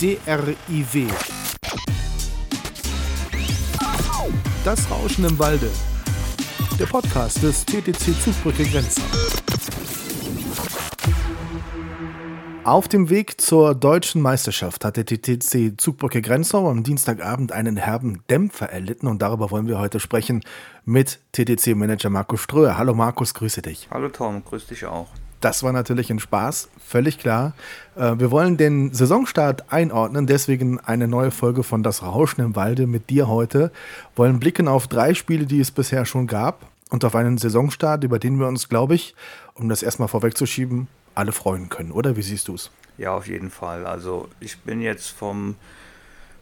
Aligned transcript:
DRIW. 0.00 1.08
Das 4.64 4.88
Rauschen 4.88 5.24
im 5.24 5.36
Walde. 5.40 5.68
Der 6.78 6.86
Podcast 6.86 7.42
des 7.42 7.66
TTC 7.66 8.14
Zugbrücke 8.22 8.62
Grenzen. 8.62 9.02
Auf 12.62 12.86
dem 12.86 13.10
Weg 13.10 13.40
zur 13.40 13.74
deutschen 13.74 14.22
Meisterschaft 14.22 14.84
hat 14.84 14.96
der 14.96 15.04
TTC 15.04 15.80
Zugbrücke 15.80 16.22
Grenzau 16.22 16.70
am 16.70 16.84
Dienstagabend 16.84 17.50
einen 17.50 17.76
herben 17.76 18.22
Dämpfer 18.30 18.70
erlitten 18.70 19.08
und 19.08 19.20
darüber 19.20 19.50
wollen 19.50 19.66
wir 19.66 19.80
heute 19.80 19.98
sprechen 19.98 20.44
mit 20.84 21.18
TTC-Manager 21.32 22.10
Markus 22.10 22.42
Ströer. 22.42 22.78
Hallo 22.78 22.94
Markus, 22.94 23.34
grüße 23.34 23.62
dich. 23.62 23.88
Hallo 23.90 24.10
Tom, 24.10 24.44
grüß 24.44 24.68
dich 24.68 24.84
auch. 24.84 25.08
Das 25.40 25.62
war 25.62 25.72
natürlich 25.72 26.10
ein 26.10 26.18
Spaß, 26.18 26.68
völlig 26.84 27.18
klar. 27.18 27.52
Äh, 27.94 28.18
wir 28.18 28.30
wollen 28.30 28.56
den 28.56 28.92
Saisonstart 28.92 29.72
einordnen, 29.72 30.26
deswegen 30.26 30.80
eine 30.80 31.06
neue 31.06 31.30
Folge 31.30 31.62
von 31.62 31.82
Das 31.82 32.02
Rauschen 32.02 32.40
im 32.40 32.56
Walde 32.56 32.86
mit 32.86 33.08
dir 33.08 33.28
heute. 33.28 33.70
Wollen 34.16 34.40
blicken 34.40 34.66
auf 34.66 34.88
drei 34.88 35.14
Spiele, 35.14 35.46
die 35.46 35.60
es 35.60 35.70
bisher 35.70 36.04
schon 36.04 36.26
gab 36.26 36.66
und 36.90 37.04
auf 37.04 37.14
einen 37.14 37.38
Saisonstart, 37.38 38.02
über 38.02 38.18
den 38.18 38.38
wir 38.40 38.48
uns, 38.48 38.68
glaube 38.68 38.94
ich, 38.94 39.14
um 39.54 39.68
das 39.68 39.82
erstmal 39.82 40.08
vorwegzuschieben, 40.08 40.88
alle 41.14 41.32
freuen 41.32 41.68
können, 41.68 41.92
oder? 41.92 42.16
Wie 42.16 42.22
siehst 42.22 42.48
du 42.48 42.54
es? 42.54 42.70
Ja, 42.96 43.14
auf 43.14 43.28
jeden 43.28 43.50
Fall. 43.50 43.86
Also 43.86 44.28
ich 44.40 44.58
bin 44.58 44.80
jetzt 44.80 45.08
vom 45.08 45.54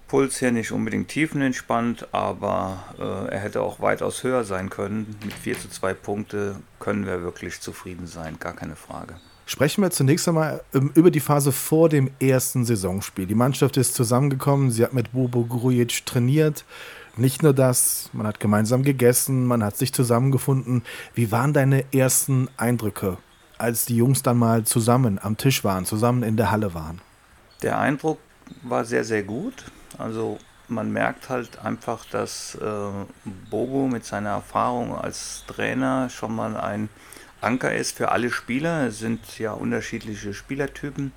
Puls 0.09 0.41
her 0.41 0.52
nicht 0.52 0.70
unbedingt 0.70 1.09
tiefenentspannt, 1.09 2.09
aber 2.12 2.84
äh, 2.98 3.34
er 3.34 3.41
hätte 3.41 3.60
auch 3.60 3.80
weitaus 3.80 4.23
höher 4.23 4.45
sein 4.45 4.70
können. 4.70 5.16
Mit 5.24 5.34
4 5.34 5.59
zu 5.59 5.69
2 5.69 5.95
Punkte 5.95 6.56
können 6.79 7.06
wir 7.06 7.23
wirklich 7.23 7.60
zufrieden 7.60 8.06
sein, 8.06 8.37
gar 8.38 8.52
keine 8.52 8.77
Frage. 8.77 9.16
Sprechen 9.46 9.82
wir 9.82 9.91
zunächst 9.91 10.27
einmal 10.29 10.62
ähm, 10.74 10.91
über 10.95 11.10
die 11.10 11.20
Phase 11.20 11.52
vor 11.52 11.88
dem 11.88 12.10
ersten 12.20 12.65
Saisonspiel. 12.65 13.27
Die 13.27 13.34
Mannschaft 13.34 13.77
ist 13.77 13.95
zusammengekommen, 13.95 14.70
sie 14.70 14.84
hat 14.84 14.92
mit 14.92 15.12
Bobo 15.12 15.45
Grujic 15.45 16.05
trainiert. 16.07 16.65
Nicht 17.16 17.43
nur 17.43 17.54
das, 17.54 18.10
man 18.13 18.26
hat 18.26 18.41
gemeinsam 18.41 18.82
gegessen, 18.82 19.46
man 19.46 19.65
hat 19.65 19.76
sich 19.76 19.93
zusammengefunden. 19.93 20.82
Wie 21.15 21.32
waren 21.32 21.52
deine 21.52 21.85
ersten 21.93 22.48
Eindrücke 22.57 23.18
als 23.59 23.87
die 23.87 23.96
Jungs 23.96 24.23
dann 24.23 24.37
mal 24.37 24.65
zusammen 24.65 25.18
am 25.20 25.37
Tisch 25.37 25.65
waren, 25.65 25.87
zusammen 25.87 26.23
in 26.23 26.37
der 26.37 26.51
Halle 26.51 26.74
waren? 26.74 27.01
Der 27.63 27.79
Eindruck 27.79 28.18
war 28.63 28.85
sehr, 28.85 29.04
sehr 29.04 29.23
gut. 29.23 29.65
Also 29.98 30.38
man 30.68 30.92
merkt 30.92 31.28
halt 31.28 31.58
einfach, 31.64 32.04
dass 32.06 32.56
äh, 32.56 33.30
Bobo 33.50 33.86
mit 33.86 34.04
seiner 34.04 34.30
Erfahrung 34.30 34.96
als 34.96 35.44
Trainer 35.46 36.10
schon 36.10 36.34
mal 36.34 36.56
ein 36.56 36.88
Anker 37.40 37.74
ist 37.74 37.96
für 37.96 38.10
alle 38.10 38.30
Spieler. 38.30 38.86
Es 38.86 38.98
sind 38.98 39.38
ja 39.38 39.52
unterschiedliche 39.52 40.34
Spielertypen. 40.34 41.12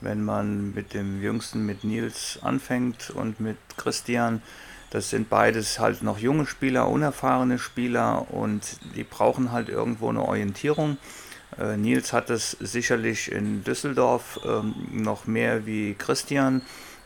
Wenn 0.00 0.24
man 0.24 0.74
mit 0.74 0.94
dem 0.94 1.22
Jüngsten, 1.22 1.66
mit 1.66 1.84
Nils 1.84 2.38
anfängt 2.42 3.10
und 3.10 3.40
mit 3.40 3.56
Christian, 3.76 4.42
das 4.90 5.10
sind 5.10 5.28
beides 5.28 5.78
halt 5.78 6.02
noch 6.02 6.18
junge 6.18 6.46
Spieler, 6.46 6.88
unerfahrene 6.88 7.58
Spieler 7.58 8.32
und 8.32 8.62
die 8.96 9.04
brauchen 9.04 9.52
halt 9.52 9.68
irgendwo 9.68 10.08
eine 10.08 10.22
Orientierung. 10.22 10.96
Äh, 11.58 11.76
Nils 11.76 12.12
hat 12.12 12.30
es 12.30 12.52
sicherlich 12.52 13.30
in 13.30 13.64
Düsseldorf 13.64 14.40
ähm, 14.46 14.74
noch 14.92 15.26
mehr 15.26 15.66
wie 15.66 15.94
Christian, 15.94 16.62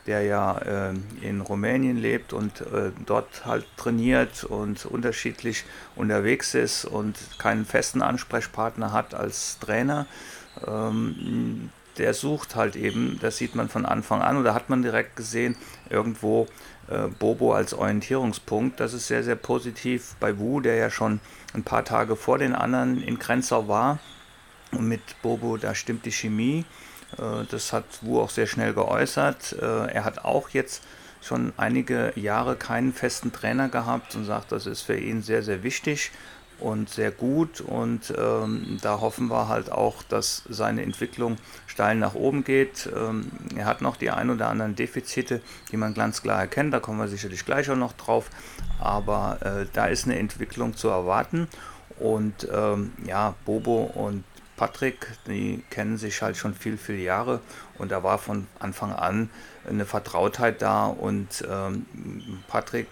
der 0.07 0.23
ja 0.23 0.59
äh, 0.59 0.95
in 1.21 1.41
Rumänien 1.41 1.97
lebt 1.97 2.33
und 2.33 2.61
äh, 2.61 2.91
dort 3.07 3.47
halt 3.47 3.65
trainiert 3.77 4.45
und 4.45 4.85
unterschiedlich 4.85 5.65
unterwegs 5.95 6.55
ist 6.55 6.85
und 6.85 7.17
keinen 7.39 7.65
festen 7.65 8.03
Ansprechpartner 8.03 8.93
hat 8.93 9.15
als 9.15 9.59
Trainer. 9.61 10.07
Ähm, 10.67 11.71
der 11.99 12.15
sucht 12.15 12.57
halt 12.57 12.75
eben, 12.75 13.19
das 13.21 13.37
sieht 13.37 13.55
man 13.55 13.69
von 13.69 13.85
Anfang 13.85 14.23
an 14.23 14.39
oder 14.39 14.55
hat 14.55 14.71
man 14.71 14.83
direkt 14.83 15.15
gesehen, 15.17 15.57
irgendwo 15.91 16.47
äh, 16.89 17.09
Bobo 17.19 17.55
als 17.55 17.75
Orientierungspunkt. 17.75 18.81
Das 18.81 18.95
ist 18.95 19.07
sehr, 19.07 19.23
sehr 19.23 19.37
positiv 19.37 20.15
bei 20.19 20.39
Wu, 20.39 20.61
der 20.61 20.77
ja 20.77 20.91
schon 20.91 21.21
ein 21.55 21.63
paar 21.63 21.85
Tage 21.85 22.17
vor 22.17 22.39
den 22.39 22.55
anderen 22.55 23.03
in 23.03 23.19
Grenzau 23.19 23.69
war 23.69 23.99
und 24.73 24.89
mit 24.89 25.01
Bobo, 25.23 25.59
da 25.59 25.75
stimmt 25.75 26.07
die 26.07 26.13
Chemie. 26.13 26.65
Äh, 27.19 27.45
das 27.51 27.73
hat 27.73 27.85
Wu 28.03 28.21
auch 28.21 28.31
sehr 28.31 28.47
schnell 28.47 28.75
geäußert. 28.75 29.57
Äh, 29.61 29.93
er 29.93 30.05
hat 30.05 30.25
auch 30.25 30.51
jetzt 30.51 30.83
schon 31.21 31.53
einige 31.57 32.13
Jahre 32.17 32.57
keinen 32.57 32.93
festen 32.93 33.33
Trainer 33.33 33.69
gehabt 33.69 34.15
und 34.15 34.25
sagt, 34.25 34.53
das 34.53 34.67
ist 34.67 34.83
für 34.83 34.97
ihn 34.97 35.23
sehr, 35.23 35.43
sehr 35.43 35.63
wichtig 35.63 36.11
und 36.59 36.89
sehr 36.89 37.11
gut. 37.11 37.61
Und 37.61 38.13
ähm, 38.17 38.79
da 38.83 39.01
hoffen 39.01 39.29
wir 39.29 39.49
halt 39.49 39.71
auch, 39.71 40.03
dass 40.03 40.43
seine 40.49 40.83
Entwicklung 40.83 41.37
steil 41.67 41.97
nach 41.97 42.15
oben 42.15 42.45
geht. 42.45 42.89
Ähm, 42.95 43.31
er 43.57 43.67
hat 43.67 43.83
noch 43.83 43.97
die 43.97 44.11
ein 44.11 44.31
oder 44.31 44.49
anderen 44.49 44.75
Defizite, 44.75 45.41
die 45.71 45.77
man 45.77 45.95
ganz 45.95 46.23
klar 46.23 46.41
erkennt. 46.41 46.73
Da 46.75 46.81
kommen 46.81 46.99
wir 46.99 47.09
sicherlich 47.09 47.45
gleich 47.45 47.71
auch 47.71 47.77
noch 47.77 47.93
drauf. 47.93 48.31
Aber 48.81 49.39
äh, 49.43 49.67
da 49.73 49.87
ist 49.87 50.07
eine 50.07 50.19
Entwicklung 50.19 50.77
zu 50.77 50.89
erwarten. 50.89 51.49
Und 51.99 52.49
ähm, 52.53 52.93
ja, 53.07 53.35
Bobo 53.45 53.83
und 53.83 54.25
Patrick, 54.57 55.07
die 55.27 55.63
kennen 55.71 55.97
sich 55.97 56.23
halt 56.23 56.37
schon 56.37 56.55
viel, 56.55 56.77
viele 56.77 56.99
Jahre 56.99 57.41
und 57.79 57.91
da 57.91 58.03
war 58.03 58.19
von 58.19 58.47
Anfang 58.59 58.93
an 58.93 59.31
eine 59.69 59.87
Vertrautheit 59.87 60.61
da 60.61 60.87
und 60.87 61.45
ähm, 61.51 61.87
Patrick, 62.49 62.87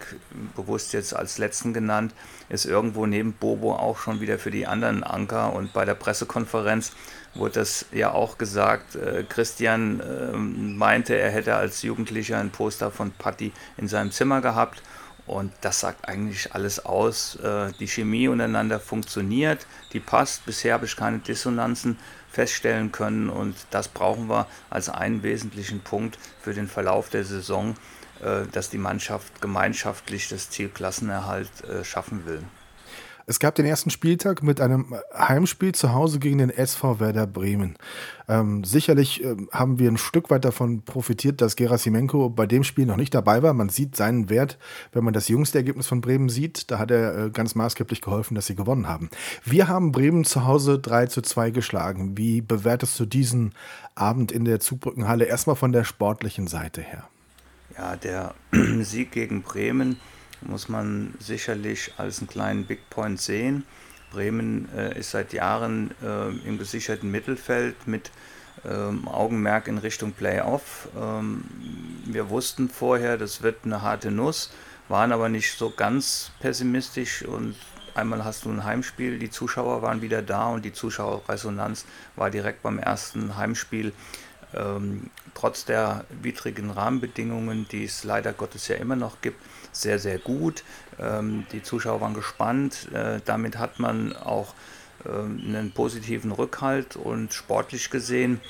bewusst 0.56 0.92
jetzt 0.92 1.14
als 1.14 1.38
letzten 1.38 1.72
genannt, 1.72 2.14
ist 2.48 2.64
irgendwo 2.64 3.06
neben 3.06 3.32
Bobo 3.32 3.74
auch 3.74 3.98
schon 3.98 4.20
wieder 4.20 4.38
für 4.38 4.50
die 4.50 4.66
anderen 4.66 5.02
Anker 5.04 5.52
und 5.52 5.72
bei 5.72 5.84
der 5.84 5.94
Pressekonferenz 5.94 6.92
wurde 7.34 7.54
das 7.60 7.86
ja 7.92 8.12
auch 8.12 8.38
gesagt, 8.38 8.96
äh, 8.96 9.24
Christian 9.28 10.00
äh, 10.00 10.36
meinte, 10.36 11.16
er 11.16 11.30
hätte 11.30 11.56
als 11.56 11.82
Jugendlicher 11.82 12.38
ein 12.38 12.50
Poster 12.50 12.90
von 12.90 13.12
Patti 13.12 13.52
in 13.76 13.86
seinem 13.86 14.10
Zimmer 14.10 14.40
gehabt 14.40 14.82
und 15.30 15.52
das 15.60 15.78
sagt 15.78 16.08
eigentlich 16.08 16.54
alles 16.54 16.84
aus. 16.84 17.36
Äh, 17.36 17.70
die 17.78 17.86
Chemie 17.86 18.26
untereinander 18.26 18.80
funktioniert, 18.80 19.64
die 19.92 20.00
passt. 20.00 20.44
Bisher 20.44 20.74
habe 20.74 20.86
ich 20.86 20.96
keine 20.96 21.20
Dissonanzen 21.20 21.98
feststellen 22.28 22.90
können 22.90 23.30
und 23.30 23.54
das 23.70 23.86
brauchen 23.86 24.28
wir 24.28 24.48
als 24.70 24.88
einen 24.88 25.22
wesentlichen 25.22 25.82
Punkt 25.82 26.18
für 26.40 26.52
den 26.52 26.66
Verlauf 26.66 27.10
der 27.10 27.24
Saison, 27.24 27.76
äh, 28.24 28.46
dass 28.50 28.70
die 28.70 28.78
Mannschaft 28.78 29.40
gemeinschaftlich 29.40 30.28
das 30.28 30.50
Ziel 30.50 30.68
Klassenerhalt 30.68 31.62
äh, 31.62 31.84
schaffen 31.84 32.26
will. 32.26 32.42
Es 33.30 33.38
gab 33.38 33.54
den 33.54 33.64
ersten 33.64 33.90
Spieltag 33.90 34.42
mit 34.42 34.60
einem 34.60 34.92
Heimspiel 35.16 35.72
zu 35.72 35.92
Hause 35.92 36.18
gegen 36.18 36.38
den 36.38 36.50
SV 36.50 36.98
Werder 36.98 37.28
Bremen. 37.28 37.76
Ähm, 38.26 38.64
sicherlich 38.64 39.22
äh, 39.22 39.36
haben 39.52 39.78
wir 39.78 39.88
ein 39.88 39.98
Stück 39.98 40.30
weit 40.30 40.44
davon 40.44 40.82
profitiert, 40.82 41.40
dass 41.40 41.54
Gerasimenko 41.54 42.28
bei 42.28 42.48
dem 42.48 42.64
Spiel 42.64 42.86
noch 42.86 42.96
nicht 42.96 43.14
dabei 43.14 43.40
war. 43.44 43.54
Man 43.54 43.68
sieht 43.68 43.94
seinen 43.94 44.30
Wert, 44.30 44.58
wenn 44.90 45.04
man 45.04 45.14
das 45.14 45.28
jüngste 45.28 45.58
Ergebnis 45.58 45.86
von 45.86 46.00
Bremen 46.00 46.28
sieht. 46.28 46.72
Da 46.72 46.80
hat 46.80 46.90
er 46.90 47.26
äh, 47.26 47.30
ganz 47.30 47.54
maßgeblich 47.54 48.00
geholfen, 48.00 48.34
dass 48.34 48.46
sie 48.46 48.56
gewonnen 48.56 48.88
haben. 48.88 49.10
Wir 49.44 49.68
haben 49.68 49.92
Bremen 49.92 50.24
zu 50.24 50.44
Hause 50.44 50.80
3 50.80 51.06
zu 51.06 51.22
2 51.22 51.52
geschlagen. 51.52 52.18
Wie 52.18 52.40
bewertest 52.40 52.98
du 52.98 53.06
diesen 53.06 53.54
Abend 53.94 54.32
in 54.32 54.44
der 54.44 54.58
Zugbrückenhalle 54.58 55.26
erstmal 55.26 55.54
von 55.54 55.70
der 55.70 55.84
sportlichen 55.84 56.48
Seite 56.48 56.80
her? 56.80 57.04
Ja, 57.78 57.94
der 57.94 58.34
Sieg 58.80 59.12
gegen 59.12 59.42
Bremen 59.42 59.98
muss 60.42 60.68
man 60.68 61.14
sicherlich 61.18 61.92
als 61.96 62.18
einen 62.18 62.28
kleinen 62.28 62.64
Big 62.66 62.88
Point 62.90 63.20
sehen. 63.20 63.64
Bremen 64.10 64.68
äh, 64.76 64.98
ist 64.98 65.12
seit 65.12 65.32
Jahren 65.32 65.92
äh, 66.02 66.28
im 66.46 66.58
gesicherten 66.58 67.10
Mittelfeld 67.10 67.86
mit 67.86 68.10
ähm, 68.68 69.06
Augenmerk 69.08 69.68
in 69.68 69.78
Richtung 69.78 70.12
Playoff. 70.12 70.88
Ähm, 70.98 71.44
wir 72.04 72.28
wussten 72.30 72.68
vorher, 72.68 73.16
das 73.16 73.42
wird 73.42 73.64
eine 73.64 73.82
harte 73.82 74.10
Nuss, 74.10 74.52
waren 74.88 75.12
aber 75.12 75.28
nicht 75.28 75.56
so 75.56 75.70
ganz 75.70 76.32
pessimistisch 76.40 77.22
und 77.22 77.54
einmal 77.94 78.24
hast 78.24 78.44
du 78.44 78.50
ein 78.50 78.64
Heimspiel, 78.64 79.18
die 79.18 79.30
Zuschauer 79.30 79.82
waren 79.82 80.02
wieder 80.02 80.22
da 80.22 80.48
und 80.48 80.64
die 80.64 80.72
Zuschauerresonanz 80.72 81.84
war 82.16 82.30
direkt 82.30 82.62
beim 82.62 82.78
ersten 82.78 83.36
Heimspiel 83.36 83.92
ähm, 84.54 85.10
trotz 85.34 85.64
der 85.64 86.04
widrigen 86.22 86.70
Rahmenbedingungen, 86.70 87.66
die 87.70 87.84
es 87.84 88.04
leider 88.04 88.32
Gottes 88.32 88.68
ja 88.68 88.76
immer 88.76 88.96
noch 88.96 89.20
gibt, 89.20 89.40
sehr, 89.72 89.98
sehr 89.98 90.18
gut. 90.18 90.64
Ähm, 90.98 91.46
die 91.52 91.62
Zuschauer 91.62 92.00
waren 92.00 92.14
gespannt. 92.14 92.88
Äh, 92.92 93.20
damit 93.24 93.58
hat 93.58 93.78
man 93.78 94.16
auch 94.16 94.54
äh, 95.04 95.10
einen 95.10 95.72
positiven 95.72 96.32
Rückhalt 96.32 96.96
und 96.96 97.32
sportlich 97.32 97.90
gesehen 97.90 98.40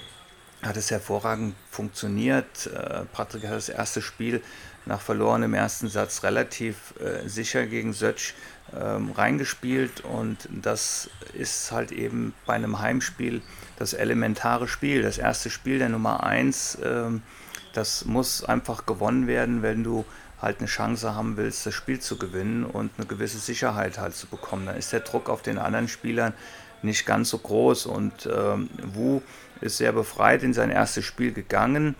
hat 0.62 0.76
es 0.76 0.90
hervorragend 0.90 1.54
funktioniert. 1.70 2.66
Äh, 2.66 3.04
Patrick 3.12 3.44
hat 3.44 3.52
das 3.52 3.68
erste 3.68 4.02
Spiel 4.02 4.42
nach 4.86 5.00
verlorenem 5.00 5.54
ersten 5.54 5.88
Satz 5.88 6.22
relativ 6.22 6.94
äh, 7.00 7.28
sicher 7.28 7.66
gegen 7.66 7.92
Sötsch 7.92 8.34
ähm, 8.78 9.12
reingespielt 9.12 10.02
und 10.02 10.48
das 10.50 11.10
ist 11.34 11.72
halt 11.72 11.92
eben 11.92 12.34
bei 12.46 12.54
einem 12.54 12.80
Heimspiel 12.80 13.42
das 13.78 13.94
elementare 13.94 14.68
Spiel. 14.68 15.02
Das 15.02 15.18
erste 15.18 15.50
Spiel 15.50 15.78
der 15.78 15.88
Nummer 15.88 16.22
1, 16.24 16.78
ähm, 16.84 17.22
das 17.72 18.04
muss 18.04 18.44
einfach 18.44 18.86
gewonnen 18.86 19.26
werden, 19.26 19.62
wenn 19.62 19.84
du 19.84 20.04
halt 20.40 20.58
eine 20.58 20.68
Chance 20.68 21.14
haben 21.14 21.36
willst, 21.36 21.66
das 21.66 21.74
Spiel 21.74 22.00
zu 22.00 22.16
gewinnen 22.16 22.64
und 22.64 22.90
eine 22.96 23.06
gewisse 23.06 23.38
Sicherheit 23.38 23.98
halt 23.98 24.14
zu 24.14 24.26
bekommen. 24.26 24.66
Dann 24.66 24.76
ist 24.76 24.92
der 24.92 25.00
Druck 25.00 25.28
auf 25.28 25.42
den 25.42 25.58
anderen 25.58 25.88
Spielern 25.88 26.32
nicht 26.82 27.04
ganz 27.04 27.30
so 27.30 27.38
groß 27.38 27.86
und 27.86 28.28
ähm, 28.32 28.70
Wu 28.94 29.20
ist 29.60 29.76
sehr 29.76 29.92
befreit 29.92 30.42
in 30.42 30.54
sein 30.54 30.70
erstes 30.70 31.04
Spiel 31.04 31.32
gegangen, 31.32 31.94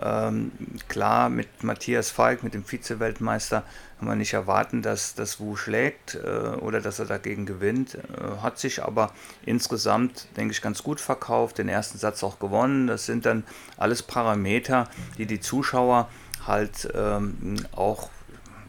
Ähm, 0.00 0.52
klar, 0.88 1.28
mit 1.28 1.62
Matthias 1.62 2.10
Falk, 2.10 2.42
mit 2.42 2.54
dem 2.54 2.64
Vize-Weltmeister, 2.64 3.62
kann 3.98 4.08
man 4.08 4.18
nicht 4.18 4.34
erwarten, 4.34 4.82
dass 4.82 5.14
das 5.14 5.40
Wu 5.40 5.56
schlägt 5.56 6.16
äh, 6.16 6.18
oder 6.58 6.80
dass 6.80 6.98
er 6.98 7.06
dagegen 7.06 7.46
gewinnt. 7.46 7.94
Äh, 7.94 8.42
hat 8.42 8.58
sich 8.58 8.82
aber 8.82 9.12
insgesamt, 9.44 10.28
denke 10.36 10.52
ich, 10.52 10.60
ganz 10.60 10.82
gut 10.82 11.00
verkauft, 11.00 11.58
den 11.58 11.68
ersten 11.68 11.98
Satz 11.98 12.22
auch 12.22 12.38
gewonnen. 12.38 12.86
Das 12.86 13.06
sind 13.06 13.26
dann 13.26 13.44
alles 13.76 14.02
Parameter, 14.02 14.88
die 15.18 15.26
die 15.26 15.40
Zuschauer 15.40 16.08
halt 16.46 16.88
ähm, 16.94 17.56
auch 17.72 18.10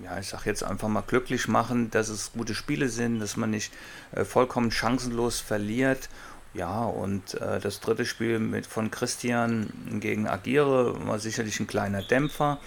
ja, 0.04 0.20
ich 0.20 0.28
sag 0.28 0.46
jetzt 0.46 0.64
einfach 0.64 0.88
mal 0.88 1.02
glücklich 1.02 1.48
machen, 1.48 1.90
dass 1.90 2.10
es 2.10 2.32
gute 2.32 2.54
Spiele 2.54 2.88
sind, 2.88 3.20
dass 3.20 3.36
man 3.36 3.50
nicht 3.50 3.74
äh, 4.12 4.24
vollkommen 4.24 4.72
chancenlos 4.72 5.40
verliert 5.40 6.08
ja, 6.58 6.84
und 6.84 7.36
äh, 7.36 7.60
das 7.60 7.80
dritte 7.80 8.06
Spiel 8.06 8.40
mit 8.40 8.66
von 8.66 8.90
Christian 8.92 10.00
gegen 10.00 10.28
Agire 10.28 11.08
war 11.08 11.20
sicherlich 11.20 11.60
ein 11.60 11.68
kleiner 11.68 12.02
Dämpfer. 12.02 12.58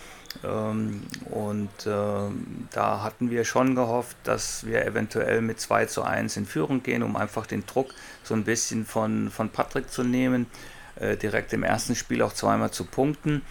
Ähm, 0.44 1.02
und 1.30 1.86
äh, 1.86 2.30
da 2.70 3.02
hatten 3.02 3.30
wir 3.30 3.44
schon 3.44 3.74
gehofft, 3.74 4.16
dass 4.22 4.64
wir 4.64 4.86
eventuell 4.86 5.40
mit 5.42 5.60
2 5.60 5.86
zu 5.86 6.02
1 6.02 6.36
in 6.36 6.46
Führung 6.46 6.82
gehen, 6.84 7.02
um 7.02 7.16
einfach 7.16 7.46
den 7.46 7.66
Druck 7.66 7.92
so 8.22 8.34
ein 8.34 8.44
bisschen 8.44 8.86
von, 8.86 9.28
von 9.30 9.48
Patrick 9.48 9.90
zu 9.90 10.04
nehmen. 10.04 10.46
Äh, 10.94 11.16
direkt 11.16 11.52
im 11.52 11.64
ersten 11.64 11.96
Spiel 11.96 12.22
auch 12.22 12.32
zweimal 12.32 12.70
zu 12.70 12.84
punkten. 12.84 13.42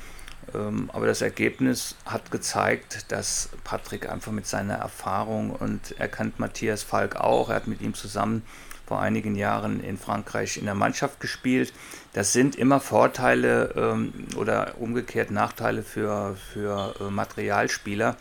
Ähm, 0.54 0.90
aber 0.94 1.06
das 1.08 1.22
Ergebnis 1.22 1.96
hat 2.06 2.32
gezeigt, 2.32 3.12
dass 3.12 3.50
Patrick 3.64 4.10
einfach 4.10 4.32
mit 4.32 4.48
seiner 4.48 4.76
Erfahrung 4.76 5.52
und 5.52 5.96
er 5.98 6.08
kennt 6.08 6.40
Matthias 6.40 6.84
Falk 6.84 7.16
auch, 7.16 7.50
er 7.50 7.56
hat 7.56 7.68
mit 7.68 7.82
ihm 7.82 7.94
zusammen 7.94 8.44
vor 8.90 9.00
einigen 9.00 9.36
Jahren 9.36 9.84
in 9.84 10.00
Frankreich 10.00 10.58
in 10.58 10.66
der 10.66 10.74
Mannschaft 10.74 11.20
gespielt. 11.20 11.74
Das 12.14 12.34
sind 12.34 12.56
immer 12.56 12.80
Vorteile 12.80 13.74
ähm, 13.78 14.14
oder 14.36 14.74
umgekehrt 14.80 15.30
Nachteile 15.30 15.84
für, 15.84 16.36
für 16.52 16.96
äh, 17.00 17.04
Materialspieler, 17.04 18.18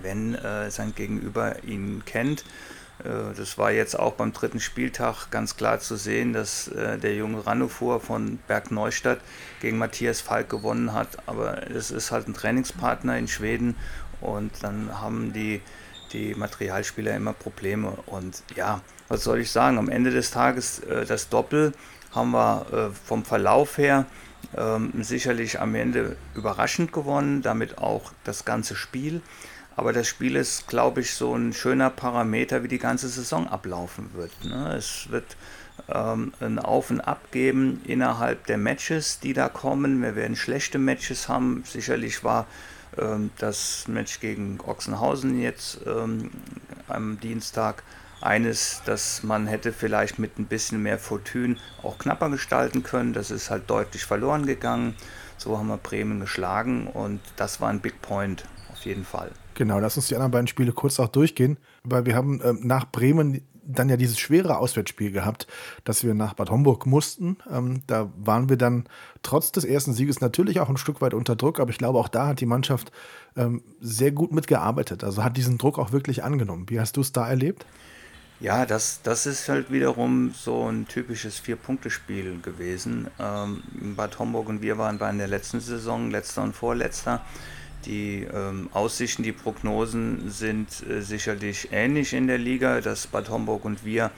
wenn 0.00 0.34
äh, 0.34 0.70
sein 0.70 0.94
Gegenüber 0.94 1.62
ihn 1.62 2.02
kennt. 2.06 2.44
Äh, 3.04 3.34
das 3.36 3.58
war 3.58 3.70
jetzt 3.70 3.98
auch 3.98 4.14
beim 4.14 4.32
dritten 4.32 4.60
Spieltag 4.60 5.30
ganz 5.30 5.56
klar 5.56 5.80
zu 5.80 5.96
sehen, 5.96 6.32
dass 6.32 6.68
äh, 6.68 6.98
der 6.98 7.14
junge 7.14 7.46
Rannofuhr 7.46 8.00
von 8.00 8.38
Berg 8.48 8.70
Neustadt 8.70 9.20
gegen 9.60 9.78
Matthias 9.78 10.20
Falk 10.20 10.48
gewonnen 10.48 10.92
hat. 10.92 11.08
Aber 11.26 11.70
es 11.70 11.90
ist 11.90 12.10
halt 12.10 12.28
ein 12.28 12.34
Trainingspartner 12.34 13.18
in 13.18 13.28
Schweden 13.28 13.76
und 14.20 14.50
dann 14.62 15.00
haben 15.00 15.32
die, 15.32 15.60
die 16.12 16.34
Materialspieler 16.34 17.14
immer 17.14 17.32
Probleme. 17.32 17.96
Und 18.06 18.42
ja, 18.56 18.80
was 19.08 19.24
soll 19.24 19.40
ich 19.40 19.50
sagen, 19.50 19.78
am 19.78 19.88
Ende 19.88 20.10
des 20.10 20.30
Tages 20.30 20.80
äh, 20.80 21.04
das 21.04 21.28
Doppel 21.28 21.72
haben 22.12 22.32
wir 22.32 22.92
vom 23.06 23.24
Verlauf 23.24 23.78
her 23.78 24.04
ähm, 24.56 24.92
sicherlich 25.00 25.60
am 25.60 25.74
Ende 25.74 26.16
überraschend 26.34 26.92
gewonnen, 26.92 27.40
damit 27.40 27.78
auch 27.78 28.12
das 28.24 28.44
ganze 28.44 28.76
Spiel. 28.76 29.22
Aber 29.76 29.92
das 29.92 30.06
Spiel 30.06 30.36
ist, 30.36 30.68
glaube 30.68 31.00
ich, 31.00 31.14
so 31.14 31.34
ein 31.34 31.52
schöner 31.52 31.90
Parameter, 31.90 32.62
wie 32.62 32.68
die 32.68 32.78
ganze 32.78 33.08
Saison 33.08 33.46
ablaufen 33.46 34.10
wird. 34.14 34.32
Ne? 34.44 34.74
Es 34.76 35.10
wird 35.10 35.36
ähm, 35.88 36.32
ein 36.40 36.58
Auf 36.58 36.90
und 36.90 37.00
Ab 37.00 37.30
geben 37.30 37.80
innerhalb 37.84 38.46
der 38.46 38.58
Matches, 38.58 39.20
die 39.20 39.32
da 39.32 39.48
kommen. 39.48 40.02
Wir 40.02 40.14
werden 40.16 40.36
schlechte 40.36 40.78
Matches 40.78 41.28
haben. 41.28 41.64
Sicherlich 41.66 42.24
war 42.24 42.46
ähm, 42.98 43.30
das 43.38 43.86
Match 43.88 44.20
gegen 44.20 44.60
Ochsenhausen 44.60 45.40
jetzt 45.40 45.80
ähm, 45.86 46.30
am 46.88 47.18
Dienstag 47.20 47.82
eines, 48.20 48.82
das 48.84 49.22
man 49.22 49.46
hätte 49.46 49.72
vielleicht 49.72 50.18
mit 50.18 50.38
ein 50.38 50.46
bisschen 50.46 50.82
mehr 50.82 50.98
Fortune 50.98 51.56
auch 51.82 51.98
knapper 51.98 52.30
gestalten 52.30 52.82
können. 52.82 53.12
Das 53.12 53.30
ist 53.30 53.50
halt 53.50 53.68
deutlich 53.68 54.04
verloren 54.04 54.46
gegangen. 54.46 54.94
So 55.38 55.58
haben 55.58 55.68
wir 55.68 55.78
Bremen 55.78 56.20
geschlagen 56.20 56.86
und 56.86 57.20
das 57.36 57.60
war 57.60 57.68
ein 57.68 57.80
Big 57.80 58.00
Point 58.00 58.44
auf 58.70 58.84
jeden 58.84 59.04
Fall. 59.04 59.32
Genau, 59.54 59.78
lass 59.78 59.96
uns 59.96 60.08
die 60.08 60.14
anderen 60.14 60.32
beiden 60.32 60.46
Spiele 60.46 60.72
kurz 60.72 60.98
auch 60.98 61.08
durchgehen, 61.08 61.58
weil 61.84 62.06
wir 62.06 62.14
haben 62.14 62.40
ähm, 62.44 62.60
nach 62.62 62.90
Bremen 62.90 63.42
dann 63.64 63.88
ja 63.88 63.96
dieses 63.96 64.18
schwere 64.18 64.58
Auswärtsspiel 64.58 65.12
gehabt, 65.12 65.46
dass 65.84 66.04
wir 66.04 66.14
nach 66.14 66.34
Bad 66.34 66.50
Homburg 66.50 66.86
mussten. 66.86 67.36
Ähm, 67.50 67.82
da 67.86 68.10
waren 68.16 68.48
wir 68.48 68.56
dann 68.56 68.88
trotz 69.22 69.52
des 69.52 69.64
ersten 69.64 69.92
Sieges 69.92 70.20
natürlich 70.20 70.60
auch 70.60 70.68
ein 70.68 70.76
Stück 70.76 71.00
weit 71.00 71.14
unter 71.14 71.36
Druck, 71.36 71.60
aber 71.60 71.70
ich 71.70 71.78
glaube, 71.78 71.98
auch 71.98 72.08
da 72.08 72.28
hat 72.28 72.40
die 72.40 72.46
Mannschaft 72.46 72.92
ähm, 73.36 73.62
sehr 73.80 74.10
gut 74.10 74.32
mitgearbeitet. 74.32 75.04
Also 75.04 75.22
hat 75.22 75.36
diesen 75.36 75.58
Druck 75.58 75.78
auch 75.78 75.92
wirklich 75.92 76.24
angenommen. 76.24 76.66
Wie 76.68 76.80
hast 76.80 76.96
du 76.96 77.00
es 77.00 77.12
da 77.12 77.28
erlebt? 77.28 77.66
Ja, 78.40 78.66
das, 78.66 79.00
das 79.04 79.26
ist 79.26 79.48
halt 79.48 79.70
wiederum 79.70 80.34
so 80.36 80.68
ein 80.68 80.88
typisches 80.88 81.38
Vier-Punkte-Spiel 81.38 82.40
gewesen. 82.42 83.06
Ähm, 83.20 83.62
Bad 83.96 84.18
Homburg 84.18 84.48
und 84.48 84.62
wir 84.62 84.78
waren 84.78 84.98
bei 84.98 85.08
in 85.10 85.18
der 85.18 85.28
letzten 85.28 85.60
Saison, 85.60 86.10
letzter 86.10 86.42
und 86.42 86.52
vorletzter. 86.52 87.24
Die 87.86 88.26
ähm, 88.32 88.68
Aussichten, 88.72 89.22
die 89.22 89.32
Prognosen 89.32 90.30
sind 90.30 90.68
äh, 90.88 91.00
sicherlich 91.00 91.68
ähnlich 91.72 92.12
in 92.12 92.26
der 92.26 92.38
Liga, 92.38 92.80
dass 92.80 93.06
Bad 93.06 93.28
Homburg 93.28 93.64
und 93.64 93.84
wir 93.84 94.10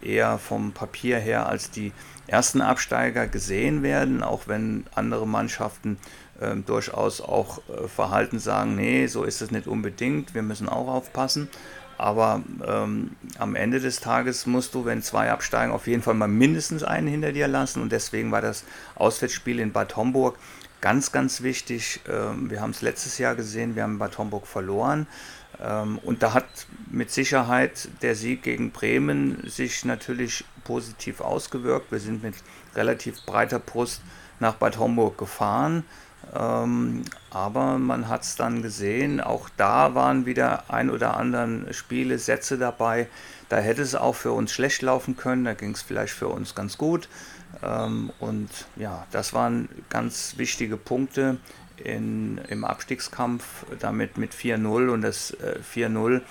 eher 0.00 0.38
vom 0.38 0.72
Papier 0.72 1.18
her 1.18 1.48
als 1.48 1.70
die 1.70 1.92
ersten 2.26 2.60
Absteiger 2.60 3.28
gesehen 3.28 3.82
werden, 3.82 4.22
auch 4.22 4.48
wenn 4.48 4.84
andere 4.94 5.26
Mannschaften 5.26 5.98
äh, 6.40 6.56
durchaus 6.56 7.20
auch 7.20 7.58
äh, 7.68 7.86
verhalten 7.88 8.38
sagen, 8.38 8.74
nee, 8.74 9.06
so 9.06 9.22
ist 9.24 9.42
es 9.42 9.50
nicht 9.50 9.66
unbedingt, 9.66 10.34
wir 10.34 10.42
müssen 10.42 10.68
auch 10.68 10.88
aufpassen. 10.88 11.48
Aber 11.98 12.42
ähm, 12.66 13.12
am 13.38 13.54
Ende 13.54 13.78
des 13.78 14.00
Tages 14.00 14.46
musst 14.46 14.74
du, 14.74 14.84
wenn 14.84 15.02
zwei 15.02 15.30
absteigen, 15.30 15.72
auf 15.72 15.86
jeden 15.86 16.02
Fall 16.02 16.14
mal 16.14 16.26
mindestens 16.26 16.82
einen 16.82 17.06
hinter 17.06 17.30
dir 17.30 17.46
lassen. 17.46 17.80
Und 17.80 17.92
deswegen 17.92 18.32
war 18.32 18.40
das 18.40 18.64
Auswärtsspiel 18.96 19.60
in 19.60 19.70
Bad 19.70 19.94
Homburg 19.94 20.36
ganz, 20.82 21.12
ganz 21.12 21.42
wichtig. 21.42 22.00
Ähm, 22.06 22.50
wir 22.50 22.60
haben 22.60 22.72
es 22.72 22.82
letztes 22.82 23.16
Jahr 23.16 23.34
gesehen, 23.34 23.74
wir 23.74 23.84
haben 23.84 23.98
Bad 23.98 24.18
Homburg 24.18 24.46
verloren. 24.46 25.06
Ähm, 25.62 25.98
und 25.98 26.22
da 26.22 26.34
hat 26.34 26.44
mit 26.90 27.10
Sicherheit 27.10 27.88
der 28.02 28.14
Sieg 28.14 28.42
gegen 28.42 28.72
Bremen 28.72 29.42
sich 29.48 29.86
natürlich 29.86 30.44
positiv 30.64 31.22
ausgewirkt. 31.22 31.90
Wir 31.90 32.00
sind 32.00 32.22
mit 32.22 32.34
relativ 32.74 33.24
breiter 33.24 33.58
Brust 33.58 34.02
nach 34.40 34.56
Bad 34.56 34.78
Homburg 34.78 35.16
gefahren. 35.16 35.84
Ähm, 36.34 37.04
aber 37.30 37.78
man 37.78 38.08
hat 38.08 38.22
es 38.22 38.36
dann 38.36 38.62
gesehen, 38.62 39.20
auch 39.20 39.48
da 39.56 39.94
waren 39.94 40.24
wieder 40.24 40.70
ein 40.70 40.90
oder 40.90 41.16
anderen 41.16 41.72
Spiele, 41.72 42.18
Sätze 42.18 42.58
dabei. 42.58 43.08
Da 43.48 43.58
hätte 43.58 43.82
es 43.82 43.94
auch 43.94 44.14
für 44.14 44.32
uns 44.32 44.52
schlecht 44.52 44.82
laufen 44.82 45.16
können, 45.16 45.44
da 45.44 45.54
ging 45.54 45.72
es 45.72 45.82
vielleicht 45.82 46.14
für 46.14 46.28
uns 46.28 46.54
ganz 46.54 46.78
gut. 46.78 47.08
Ähm, 47.62 48.10
und 48.18 48.48
ja, 48.76 49.06
das 49.10 49.32
waren 49.32 49.68
ganz 49.88 50.34
wichtige 50.36 50.76
Punkte 50.76 51.38
in, 51.76 52.38
im 52.48 52.64
Abstiegskampf, 52.64 53.44
damit 53.80 54.18
mit 54.18 54.34
4-0 54.34 54.88
und 54.88 55.02
das 55.02 55.32
äh, 55.32 55.58
4-0 55.74 56.22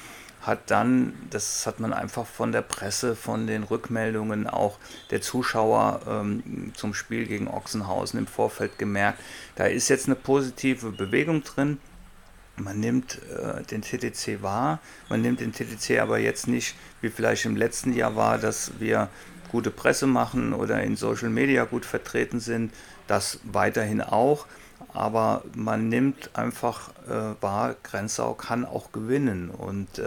hat 0.41 0.71
dann, 0.71 1.13
das 1.29 1.67
hat 1.67 1.79
man 1.79 1.93
einfach 1.93 2.25
von 2.25 2.51
der 2.51 2.63
Presse, 2.63 3.15
von 3.15 3.45
den 3.45 3.63
Rückmeldungen 3.63 4.47
auch 4.47 4.79
der 5.11 5.21
Zuschauer 5.21 6.01
ähm, 6.07 6.71
zum 6.75 6.93
Spiel 6.93 7.27
gegen 7.27 7.47
Ochsenhausen 7.47 8.19
im 8.19 8.27
Vorfeld 8.27 8.79
gemerkt, 8.79 9.19
da 9.55 9.65
ist 9.65 9.89
jetzt 9.89 10.07
eine 10.07 10.15
positive 10.15 10.91
Bewegung 10.91 11.43
drin. 11.43 11.79
Man 12.57 12.79
nimmt 12.79 13.19
äh, 13.29 13.63
den 13.63 13.81
TTC 13.81 14.41
wahr, 14.41 14.79
man 15.09 15.21
nimmt 15.21 15.39
den 15.39 15.53
TTC 15.53 15.99
aber 15.99 16.17
jetzt 16.17 16.47
nicht, 16.47 16.75
wie 17.01 17.09
vielleicht 17.09 17.45
im 17.45 17.55
letzten 17.55 17.93
Jahr 17.93 18.15
war, 18.15 18.37
dass 18.37 18.71
wir 18.79 19.09
gute 19.51 19.71
Presse 19.71 20.07
machen 20.07 20.53
oder 20.53 20.81
in 20.81 20.95
Social 20.95 21.29
Media 21.29 21.65
gut 21.65 21.85
vertreten 21.85 22.39
sind, 22.39 22.73
das 23.07 23.39
weiterhin 23.43 24.01
auch 24.01 24.45
aber 24.93 25.43
man 25.55 25.89
nimmt 25.89 26.31
einfach 26.33 26.89
äh, 27.07 27.41
wahr, 27.41 27.75
Grenzau 27.83 28.33
kann 28.33 28.65
auch 28.65 28.91
gewinnen. 28.91 29.49
Und 29.49 29.99
äh, 29.99 30.05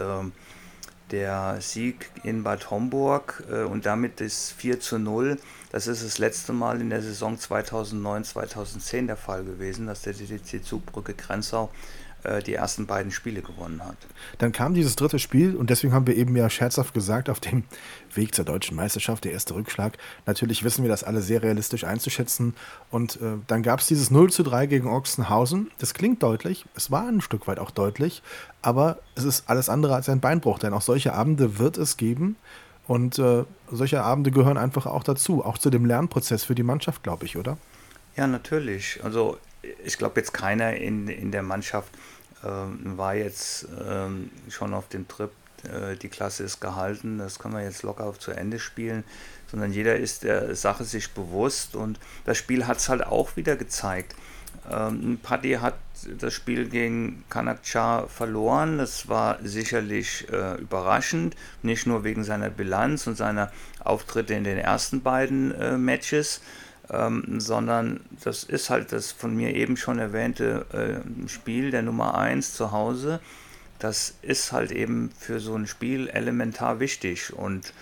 der 1.11 1.61
Sieg 1.61 2.11
in 2.23 2.43
Bad 2.43 2.71
Homburg 2.71 3.45
äh, 3.51 3.63
und 3.63 3.87
damit 3.87 4.21
das 4.21 4.51
4 4.51 4.81
zu 4.81 4.99
0, 4.99 5.39
das 5.71 5.87
ist 5.87 6.05
das 6.05 6.19
letzte 6.19 6.53
Mal 6.53 6.81
in 6.81 6.91
der 6.91 7.03
Saison 7.03 7.37
2009-2010 7.37 9.07
der 9.07 9.17
Fall 9.17 9.45
gewesen, 9.45 9.87
dass 9.87 10.03
der 10.03 10.15
DDC 10.15 10.65
Zugbrücke 10.65 11.15
Grenzau 11.15 11.71
die 12.47 12.55
ersten 12.55 12.87
beiden 12.87 13.13
Spiele 13.13 13.43
gewonnen 13.43 13.85
hat. 13.85 13.97
Dann 14.39 14.53
kam 14.53 14.75
dieses 14.75 14.97
dritte 14.97 15.19
Spiel 15.19 15.55
und 15.57 15.71
deswegen 15.71 15.93
haben 15.93 16.07
wir 16.07 16.17
eben 16.17 16.35
ja 16.37 16.49
scherzhaft 16.49 16.95
gesagt, 16.95 17.29
auf 17.29 17.41
dem 17.41 17.65
Weg 18.15 18.35
zur 18.35 18.45
deutschen 18.45 18.77
Meisterschaft, 18.77 19.25
der 19.25 19.33
erste 19.33 19.55
Rückschlag. 19.55 19.99
Natürlich 20.27 20.65
wissen 20.65 20.83
wir 20.83 20.89
das 20.89 21.05
alle 21.05 21.21
sehr 21.21 21.43
realistisch 21.43 21.85
einzuschätzen. 21.85 22.55
Und 22.91 23.17
äh, 23.17 23.37
dann 23.47 23.63
gab 23.63 23.81
es 23.81 23.87
dieses 23.87 24.11
0 24.11 24.31
zu 24.33 24.43
3 24.43 24.67
gegen 24.67 24.89
Ochsenhausen. 24.89 25.71
Das 25.79 25.95
klingt 25.95 26.23
deutlich, 26.23 26.65
es 26.75 26.91
war 26.91 27.07
ein 27.07 27.21
Stück 27.21 27.47
weit 27.47 27.59
auch 27.59 27.71
deutlich, 27.71 28.23
aber 28.63 28.99
es 29.15 29.25
ist 29.25 29.49
alles 29.49 29.69
andere 29.69 29.95
als 29.95 30.09
ein 30.09 30.21
Beinbruch, 30.21 30.59
denn 30.59 30.73
auch 30.73 30.83
solche 30.83 31.13
Abende 31.13 31.59
wird 31.59 31.77
es 31.77 31.97
geben. 31.97 32.37
Und 32.87 33.19
äh, 33.19 33.45
solche 33.71 34.03
Abende 34.03 34.31
gehören 34.31 34.59
einfach 34.59 34.87
auch 34.87 35.03
dazu, 35.03 35.45
auch 35.45 35.59
zu 35.59 35.71
dem 35.71 35.87
Lernprozess 35.87 36.45
für 36.45 36.55
die 36.55 36.63
Mannschaft, 36.63 37.03
glaube 37.03 37.25
ich, 37.25 37.37
oder? 37.37 37.57
Ja, 38.17 38.27
natürlich. 38.27 39.01
Also 39.03 39.39
ich 39.85 39.99
glaube 39.99 40.21
jetzt 40.21 40.33
keiner 40.33 40.75
in, 40.77 41.09
in 41.09 41.31
der 41.31 41.43
Mannschaft 41.43 41.93
ähm, 42.45 42.97
war 42.97 43.15
jetzt 43.15 43.67
ähm, 43.89 44.31
schon 44.49 44.75
auf 44.75 44.89
dem 44.89 45.09
Trip, 45.09 45.31
äh, 45.65 45.97
die 45.97 46.09
Klasse 46.09 46.45
ist 46.45 46.61
gehalten, 46.61 47.19
das 47.19 47.39
können 47.39 47.55
wir 47.55 47.63
jetzt 47.63 47.83
locker 47.83 48.05
auf 48.05 48.19
zu 48.19 48.33
Ende 48.33 48.59
spielen, 48.59 49.05
sondern 49.51 49.73
jeder 49.73 49.97
ist 49.97 50.25
der 50.25 50.55
Sache 50.55 50.85
sich 50.85 51.11
bewusst 51.13 51.77
und 51.77 51.99
das 52.25 52.39
Spiel 52.39 52.67
hat 52.67 52.79
es 52.79 52.89
halt 52.89 53.07
auch 53.07 53.37
wieder 53.37 53.57
gezeigt. 53.57 54.15
Ähm, 54.71 55.19
Paddy 55.23 55.55
hat 55.55 55.75
das 56.19 56.33
Spiel 56.33 56.69
gegen 56.69 57.25
Kanakcha 57.29 58.07
verloren. 58.07 58.79
Das 58.79 59.09
war 59.09 59.39
sicherlich 59.43 60.27
äh, 60.33 60.55
überraschend, 60.61 61.37
nicht 61.63 61.87
nur 61.87 62.05
wegen 62.05 62.25
seiner 62.25 62.51
Bilanz 62.51 63.07
und 63.07 63.17
seiner 63.17 63.53
Auftritte 63.81 64.35
in 64.35 64.45
den 64.45 64.59
ersten 64.59 65.03
beiden 65.03 65.53
äh, 65.53 65.77
Matches, 65.77 66.41
ähm, 66.91 67.41
sondern 67.41 68.01
das 68.23 68.45
ist 68.45 68.71
halt 68.71 68.93
das 68.93 69.13
von 69.13 69.35
mir 69.35 69.55
eben 69.55 69.77
schon 69.77 69.99
erwähnte 69.99 70.67
äh, 70.73 71.29
Spiel 71.29 71.71
der 71.71 71.83
Nummer 71.83 72.17
1 72.17 72.55
zu 72.55 72.73
Hause. 72.73 73.21
Das 73.79 74.15
ist 74.23 74.53
halt 74.53 74.71
eben 74.71 75.11
für 75.19 75.41
so 75.41 75.55
ein 75.55 75.67
Spiel 75.67 76.09
elementar 76.09 76.81
wichtig 76.81 77.33
und 77.33 77.73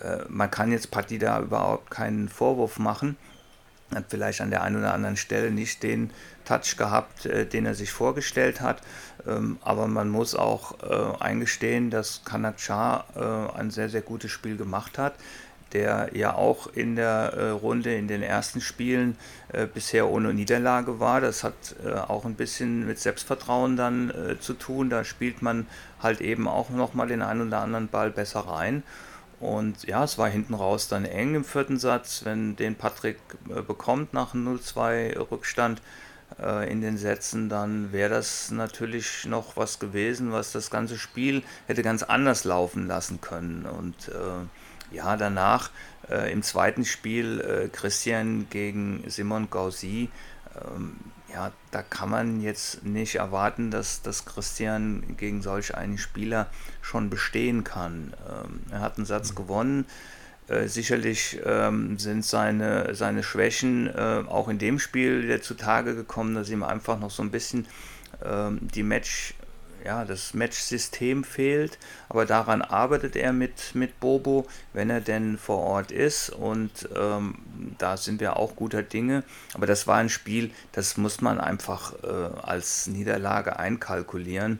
äh, 0.00 0.18
man 0.28 0.50
kann 0.50 0.72
jetzt 0.72 0.90
Patti 0.90 1.18
da 1.18 1.40
überhaupt 1.40 1.90
keinen 1.90 2.28
Vorwurf 2.28 2.78
machen. 2.78 3.16
Hat 3.94 4.06
vielleicht 4.08 4.40
an 4.40 4.50
der 4.50 4.62
einen 4.62 4.76
oder 4.76 4.94
anderen 4.94 5.16
Stelle 5.16 5.50
nicht 5.50 5.82
den 5.82 6.10
Touch 6.44 6.76
gehabt, 6.78 7.26
äh, 7.26 7.46
den 7.46 7.66
er 7.66 7.74
sich 7.74 7.90
vorgestellt 7.90 8.60
hat. 8.60 8.80
Ähm, 9.26 9.58
aber 9.62 9.86
man 9.86 10.08
muss 10.08 10.34
auch 10.34 10.82
äh, 10.82 11.22
eingestehen, 11.22 11.90
dass 11.90 12.24
Kanak 12.24 12.58
Shah 12.58 13.04
äh, 13.14 13.58
ein 13.58 13.70
sehr, 13.70 13.88
sehr 13.88 14.02
gutes 14.02 14.30
Spiel 14.30 14.56
gemacht 14.56 14.98
hat 14.98 15.14
der 15.72 16.10
ja 16.12 16.34
auch 16.34 16.66
in 16.66 16.96
der 16.96 17.32
äh, 17.34 17.50
Runde 17.50 17.94
in 17.94 18.08
den 18.08 18.22
ersten 18.22 18.60
Spielen 18.60 19.16
äh, 19.52 19.66
bisher 19.66 20.08
ohne 20.08 20.34
Niederlage 20.34 21.00
war. 21.00 21.20
Das 21.20 21.44
hat 21.44 21.76
äh, 21.84 21.92
auch 21.92 22.24
ein 22.24 22.34
bisschen 22.34 22.86
mit 22.86 22.98
Selbstvertrauen 22.98 23.76
dann 23.76 24.12
zu 24.40 24.54
tun. 24.54 24.90
Da 24.90 25.04
spielt 25.04 25.42
man 25.42 25.66
halt 26.00 26.20
eben 26.20 26.48
auch 26.48 26.70
nochmal 26.70 27.08
den 27.08 27.22
einen 27.22 27.48
oder 27.48 27.60
anderen 27.60 27.88
Ball 27.88 28.10
besser 28.10 28.40
rein. 28.40 28.82
Und 29.40 29.84
ja, 29.84 30.04
es 30.04 30.18
war 30.18 30.28
hinten 30.28 30.54
raus 30.54 30.88
dann 30.88 31.04
eng 31.04 31.34
im 31.34 31.44
vierten 31.44 31.78
Satz, 31.78 32.24
wenn 32.24 32.54
den 32.56 32.76
Patrick 32.76 33.18
bekommt 33.66 34.12
nach 34.12 34.34
einem 34.34 34.56
0-2 34.56 35.30
Rückstand 35.30 35.82
in 36.68 36.80
den 36.80 36.96
Sätzen, 36.96 37.48
dann 37.48 37.92
wäre 37.92 38.08
das 38.08 38.50
natürlich 38.50 39.26
noch 39.26 39.56
was 39.56 39.78
gewesen, 39.78 40.32
was 40.32 40.52
das 40.52 40.70
ganze 40.70 40.96
Spiel 40.96 41.42
hätte 41.66 41.82
ganz 41.82 42.02
anders 42.02 42.44
laufen 42.44 42.86
lassen 42.86 43.20
können. 43.20 43.66
Und 43.66 44.08
äh, 44.08 44.46
ja, 44.92 45.16
danach 45.16 45.70
äh, 46.10 46.32
im 46.32 46.42
zweiten 46.42 46.84
Spiel 46.84 47.40
äh, 47.40 47.68
Christian 47.68 48.46
gegen 48.50 49.04
Simon 49.08 49.48
Gauzy. 49.50 50.10
Ähm, 50.54 50.96
ja, 51.32 51.50
da 51.70 51.82
kann 51.82 52.10
man 52.10 52.40
jetzt 52.42 52.84
nicht 52.84 53.14
erwarten, 53.14 53.70
dass, 53.70 54.02
dass 54.02 54.26
Christian 54.26 55.16
gegen 55.16 55.40
solch 55.40 55.74
einen 55.74 55.96
Spieler 55.96 56.48
schon 56.82 57.08
bestehen 57.08 57.64
kann. 57.64 58.12
Ähm, 58.28 58.60
er 58.70 58.80
hat 58.80 58.96
einen 58.96 59.06
Satz 59.06 59.30
mhm. 59.32 59.36
gewonnen. 59.36 59.86
Äh, 60.48 60.66
sicherlich 60.66 61.40
ähm, 61.44 61.98
sind 61.98 62.24
seine, 62.24 62.94
seine 62.94 63.22
Schwächen 63.22 63.86
äh, 63.86 64.24
auch 64.28 64.48
in 64.48 64.58
dem 64.58 64.78
Spiel 64.78 65.22
wieder 65.22 65.40
zutage 65.40 65.94
gekommen, 65.94 66.34
dass 66.34 66.50
ihm 66.50 66.62
einfach 66.62 66.98
noch 66.98 67.10
so 67.10 67.22
ein 67.22 67.30
bisschen 67.30 67.66
ähm, 68.24 68.58
die 68.60 68.82
Match 68.82 69.34
ja, 69.84 70.04
das 70.04 70.34
Match-System 70.34 71.24
fehlt, 71.24 71.78
aber 72.08 72.26
daran 72.26 72.62
arbeitet 72.62 73.16
er 73.16 73.32
mit, 73.32 73.74
mit 73.74 74.00
Bobo, 74.00 74.46
wenn 74.72 74.90
er 74.90 75.00
denn 75.00 75.38
vor 75.38 75.58
Ort 75.58 75.90
ist 75.90 76.30
und 76.30 76.88
ähm, 76.96 77.34
da 77.78 77.96
sind 77.96 78.20
wir 78.20 78.36
auch 78.36 78.56
guter 78.56 78.82
Dinge. 78.82 79.24
Aber 79.54 79.66
das 79.66 79.86
war 79.86 79.96
ein 79.96 80.08
Spiel, 80.08 80.50
das 80.72 80.96
muss 80.96 81.20
man 81.20 81.40
einfach 81.40 81.94
äh, 82.02 82.06
als 82.42 82.86
Niederlage 82.86 83.58
einkalkulieren 83.58 84.58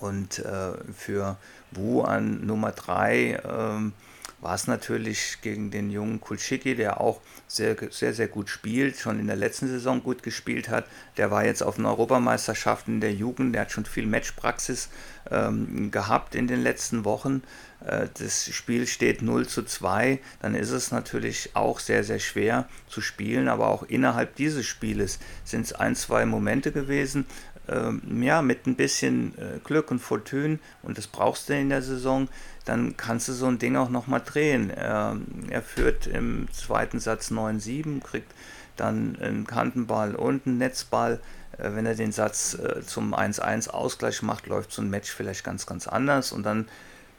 und 0.00 0.38
äh, 0.40 0.72
für 0.94 1.36
Wu 1.70 2.02
an 2.02 2.44
Nummer 2.46 2.72
3 2.72 3.40
ähm, 3.48 3.92
war 4.40 4.54
es 4.54 4.66
natürlich 4.66 5.38
gegen 5.40 5.70
den 5.70 5.90
jungen 5.90 6.20
Kulschicki, 6.20 6.74
der 6.74 7.00
auch 7.00 7.20
sehr, 7.46 7.76
sehr, 7.90 8.12
sehr 8.12 8.28
gut 8.28 8.48
spielt, 8.48 8.98
schon 8.98 9.18
in 9.18 9.26
der 9.26 9.36
letzten 9.36 9.68
Saison 9.68 10.02
gut 10.02 10.22
gespielt 10.22 10.68
hat. 10.68 10.86
Der 11.16 11.30
war 11.30 11.44
jetzt 11.44 11.62
auf 11.62 11.76
den 11.76 11.86
Europameisterschaften 11.86 13.00
der 13.00 13.14
Jugend, 13.14 13.54
der 13.54 13.62
hat 13.62 13.72
schon 13.72 13.86
viel 13.86 14.06
Matchpraxis 14.06 14.90
ähm, 15.30 15.90
gehabt 15.90 16.34
in 16.34 16.46
den 16.46 16.62
letzten 16.62 17.04
Wochen. 17.04 17.42
Äh, 17.84 18.08
das 18.18 18.46
Spiel 18.52 18.86
steht 18.86 19.22
0 19.22 19.46
zu 19.46 19.62
2, 19.62 20.18
dann 20.42 20.54
ist 20.54 20.70
es 20.70 20.90
natürlich 20.90 21.50
auch 21.54 21.80
sehr, 21.80 22.04
sehr 22.04 22.18
schwer 22.18 22.68
zu 22.88 23.00
spielen, 23.00 23.48
aber 23.48 23.68
auch 23.68 23.84
innerhalb 23.84 24.36
dieses 24.36 24.66
Spieles 24.66 25.18
sind 25.44 25.66
es 25.66 25.72
ein, 25.72 25.96
zwei 25.96 26.26
Momente 26.26 26.72
gewesen, 26.72 27.26
ja, 27.68 28.42
mit 28.42 28.66
ein 28.66 28.76
bisschen 28.76 29.36
äh, 29.38 29.58
Glück 29.64 29.90
und 29.90 29.98
Fortune, 29.98 30.58
und 30.82 30.98
das 30.98 31.06
brauchst 31.06 31.48
du 31.48 31.54
in 31.54 31.68
der 31.68 31.82
Saison, 31.82 32.28
dann 32.64 32.96
kannst 32.96 33.28
du 33.28 33.32
so 33.32 33.46
ein 33.46 33.58
Ding 33.58 33.76
auch 33.76 33.90
nochmal 33.90 34.22
drehen. 34.24 34.70
Er, 34.70 35.16
er 35.50 35.62
führt 35.62 36.06
im 36.06 36.48
zweiten 36.52 37.00
Satz 37.00 37.30
9-7, 37.30 38.00
kriegt 38.02 38.32
dann 38.76 39.16
einen 39.20 39.46
Kantenball 39.46 40.14
und 40.14 40.46
einen 40.46 40.58
Netzball. 40.58 41.20
Äh, 41.58 41.70
wenn 41.74 41.86
er 41.86 41.94
den 41.94 42.12
Satz 42.12 42.54
äh, 42.54 42.82
zum 42.82 43.14
1-1 43.14 43.68
Ausgleich 43.70 44.22
macht, 44.22 44.46
läuft 44.46 44.72
so 44.72 44.82
ein 44.82 44.90
Match 44.90 45.10
vielleicht 45.10 45.44
ganz, 45.44 45.66
ganz 45.66 45.86
anders. 45.86 46.32
Und 46.32 46.44
dann 46.44 46.66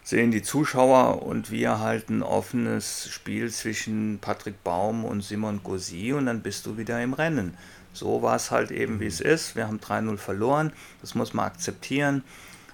sehen 0.04 0.32
die 0.32 0.42
Zuschauer 0.42 1.24
und 1.24 1.52
wir 1.52 1.80
halt 1.80 2.10
ein 2.10 2.24
offenes 2.24 3.10
Spiel 3.12 3.52
zwischen 3.52 4.20
Patrick 4.20 4.64
Baum 4.64 5.04
und 5.04 5.22
Simon 5.22 5.62
Gossi 5.64 6.14
und 6.14 6.28
dann 6.28 6.42
bist 6.42 6.66
du 6.66 6.78
wieder 6.78 7.02
im 7.04 7.14
Rennen. 7.14 7.58
So 7.98 8.22
war 8.22 8.36
es 8.36 8.52
halt 8.52 8.72
eben, 8.72 9.00
wie 9.00 9.08
es 9.08 9.22
ist. 9.22 9.56
Wir 9.56 9.68
haben 9.68 9.80
3-0 9.80 10.18
verloren, 10.18 10.72
das 11.02 11.16
muss 11.16 11.34
man 11.34 11.46
akzeptieren. 11.46 12.24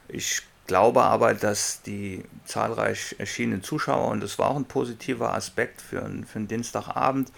Ich 0.08 0.42
glaube 0.68 1.04
aber, 1.04 1.34
dass 1.34 1.82
die 1.82 2.24
zahlreich 2.46 3.16
erschienenen 3.20 3.64
Zuschauer, 3.64 4.10
und 4.10 4.22
das 4.22 4.40
war 4.40 4.50
auch 4.50 4.56
ein 4.56 4.66
positiver 4.66 5.34
Aspekt 5.34 5.82
für, 5.82 6.02
für 6.26 6.40
einen 6.40 6.48
Dienstagabend, 6.48 7.32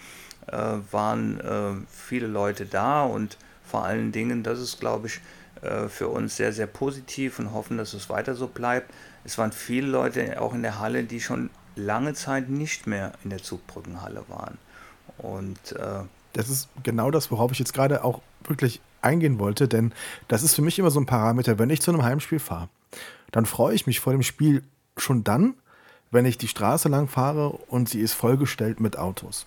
äh, 0.46 0.56
waren 0.90 1.40
äh, 1.40 1.86
viele 1.90 2.26
Leute 2.26 2.66
da 2.66 3.04
und 3.04 3.36
vor 3.64 3.84
allen 3.84 4.12
Dingen, 4.12 4.42
das 4.42 4.60
ist, 4.60 4.78
glaube 4.78 5.08
ich, 5.08 5.20
äh, 5.62 5.88
für 5.88 6.08
uns 6.08 6.36
sehr, 6.36 6.52
sehr 6.52 6.66
positiv 6.66 7.38
und 7.38 7.52
hoffen, 7.52 7.78
dass 7.78 7.94
es 7.94 8.08
weiter 8.08 8.34
so 8.34 8.46
bleibt. 8.46 8.92
Es 9.24 9.38
waren 9.38 9.52
viele 9.52 9.88
Leute 9.88 10.40
auch 10.40 10.54
in 10.54 10.62
der 10.62 10.78
Halle, 10.78 11.02
die 11.02 11.20
schon 11.20 11.50
lange 11.74 12.14
Zeit 12.14 12.48
nicht 12.48 12.86
mehr 12.86 13.12
in 13.24 13.30
der 13.30 13.42
Zugbrückenhalle 13.42 14.24
waren. 14.28 14.58
Und 15.18 15.72
äh, 15.72 16.04
das 16.36 16.50
ist 16.50 16.68
genau 16.82 17.10
das, 17.10 17.30
worauf 17.30 17.50
ich 17.52 17.58
jetzt 17.58 17.72
gerade 17.72 18.04
auch 18.04 18.20
wirklich 18.44 18.80
eingehen 19.00 19.38
wollte, 19.38 19.68
denn 19.68 19.92
das 20.28 20.42
ist 20.42 20.54
für 20.54 20.62
mich 20.62 20.78
immer 20.78 20.90
so 20.90 21.00
ein 21.00 21.06
Parameter, 21.06 21.58
wenn 21.58 21.70
ich 21.70 21.80
zu 21.80 21.90
einem 21.90 22.02
Heimspiel 22.02 22.38
fahre, 22.38 22.68
dann 23.32 23.46
freue 23.46 23.74
ich 23.74 23.86
mich 23.86 24.00
vor 24.00 24.12
dem 24.12 24.22
Spiel 24.22 24.62
schon 24.96 25.24
dann, 25.24 25.54
wenn 26.10 26.26
ich 26.26 26.38
die 26.38 26.48
Straße 26.48 26.88
lang 26.88 27.08
fahre 27.08 27.50
und 27.50 27.88
sie 27.88 28.00
ist 28.00 28.12
vollgestellt 28.12 28.80
mit 28.80 28.98
Autos. 28.98 29.46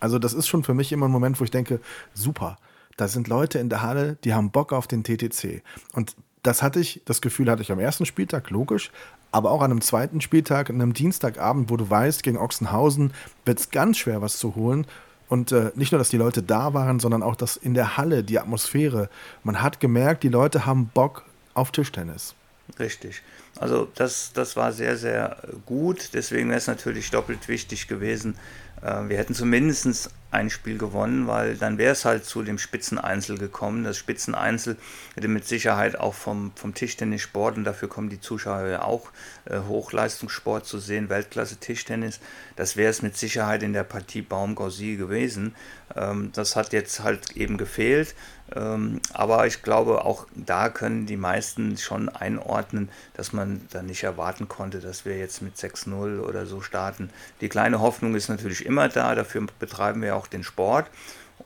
Also 0.00 0.18
das 0.18 0.34
ist 0.34 0.48
schon 0.48 0.64
für 0.64 0.74
mich 0.74 0.92
immer 0.92 1.06
ein 1.06 1.12
Moment, 1.12 1.40
wo 1.40 1.44
ich 1.44 1.50
denke, 1.50 1.80
super, 2.12 2.58
da 2.96 3.08
sind 3.08 3.28
Leute 3.28 3.58
in 3.58 3.68
der 3.68 3.82
Halle, 3.82 4.16
die 4.24 4.34
haben 4.34 4.50
Bock 4.50 4.72
auf 4.72 4.86
den 4.86 5.04
TTC. 5.04 5.62
Und 5.92 6.16
das 6.42 6.62
hatte 6.62 6.80
ich, 6.80 7.02
das 7.04 7.20
Gefühl 7.20 7.50
hatte 7.50 7.62
ich 7.62 7.72
am 7.72 7.78
ersten 7.78 8.06
Spieltag, 8.06 8.50
logisch, 8.50 8.90
aber 9.32 9.50
auch 9.50 9.62
an 9.62 9.70
einem 9.70 9.80
zweiten 9.80 10.20
Spieltag, 10.20 10.70
an 10.70 10.80
einem 10.80 10.92
Dienstagabend, 10.92 11.70
wo 11.70 11.76
du 11.76 11.88
weißt, 11.88 12.22
gegen 12.22 12.38
Ochsenhausen 12.38 13.12
wird 13.44 13.58
es 13.58 13.70
ganz 13.70 13.98
schwer, 13.98 14.22
was 14.22 14.38
zu 14.38 14.54
holen. 14.54 14.86
Und 15.28 15.52
äh, 15.52 15.72
nicht 15.74 15.92
nur, 15.92 15.98
dass 15.98 16.08
die 16.08 16.16
Leute 16.16 16.42
da 16.42 16.72
waren, 16.74 17.00
sondern 17.00 17.22
auch, 17.22 17.36
dass 17.36 17.56
in 17.56 17.74
der 17.74 17.96
Halle 17.96 18.22
die 18.22 18.38
Atmosphäre, 18.38 19.08
man 19.42 19.62
hat 19.62 19.80
gemerkt, 19.80 20.22
die 20.22 20.28
Leute 20.28 20.66
haben 20.66 20.86
Bock 20.92 21.24
auf 21.54 21.72
Tischtennis. 21.72 22.34
Richtig. 22.78 23.22
Also 23.58 23.88
das, 23.94 24.32
das 24.32 24.56
war 24.56 24.72
sehr, 24.72 24.96
sehr 24.96 25.36
gut. 25.64 26.10
Deswegen 26.12 26.48
wäre 26.48 26.58
es 26.58 26.66
natürlich 26.66 27.10
doppelt 27.10 27.48
wichtig 27.48 27.88
gewesen. 27.88 28.36
Äh, 28.82 29.08
wir 29.08 29.18
hätten 29.18 29.34
zumindest 29.34 30.10
ein 30.30 30.50
Spiel 30.50 30.76
gewonnen, 30.76 31.26
weil 31.26 31.56
dann 31.56 31.78
wäre 31.78 31.92
es 31.92 32.04
halt 32.04 32.24
zu 32.24 32.42
dem 32.42 32.58
Spitzeneinzel 32.58 33.38
gekommen. 33.38 33.84
Das 33.84 33.96
Spitzeneinzel 33.96 34.76
hätte 35.14 35.28
mit 35.28 35.46
Sicherheit 35.46 35.98
auch 35.98 36.14
vom, 36.14 36.52
vom 36.56 36.74
Tischtennissport, 36.74 37.56
und 37.56 37.64
dafür 37.64 37.88
kommen 37.88 38.08
die 38.08 38.20
Zuschauer 38.20 38.66
ja 38.66 38.82
auch, 38.82 39.10
äh, 39.44 39.58
Hochleistungssport 39.60 40.66
zu 40.66 40.78
sehen, 40.78 41.08
Weltklasse 41.08 41.56
Tischtennis. 41.56 42.20
Das 42.56 42.76
wäre 42.76 42.90
es 42.90 43.02
mit 43.02 43.16
Sicherheit 43.16 43.62
in 43.62 43.72
der 43.72 43.84
Partie 43.84 44.22
Baum-Gauzy 44.22 44.96
gewesen. 44.96 45.54
Ähm, 45.94 46.30
das 46.34 46.56
hat 46.56 46.72
jetzt 46.72 47.00
halt 47.00 47.36
eben 47.36 47.56
gefehlt. 47.56 48.14
Ähm, 48.54 49.00
aber 49.12 49.46
ich 49.46 49.62
glaube, 49.62 50.04
auch 50.04 50.26
da 50.34 50.68
können 50.68 51.06
die 51.06 51.16
meisten 51.16 51.76
schon 51.76 52.08
einordnen, 52.08 52.90
dass 53.14 53.32
man 53.32 53.62
dann 53.72 53.86
nicht 53.86 54.04
erwarten 54.04 54.46
konnte, 54.46 54.78
dass 54.80 55.04
wir 55.04 55.18
jetzt 55.18 55.42
mit 55.42 55.56
6-0 55.56 56.20
oder 56.20 56.46
so 56.46 56.60
starten. 56.60 57.10
Die 57.40 57.48
kleine 57.48 57.80
Hoffnung 57.80 58.14
ist 58.14 58.28
natürlich 58.28 58.64
immer 58.64 58.88
da, 58.88 59.14
dafür 59.14 59.46
betreiben 59.58 60.00
wir 60.02 60.14
auch 60.16 60.26
den 60.26 60.42
Sport. 60.42 60.90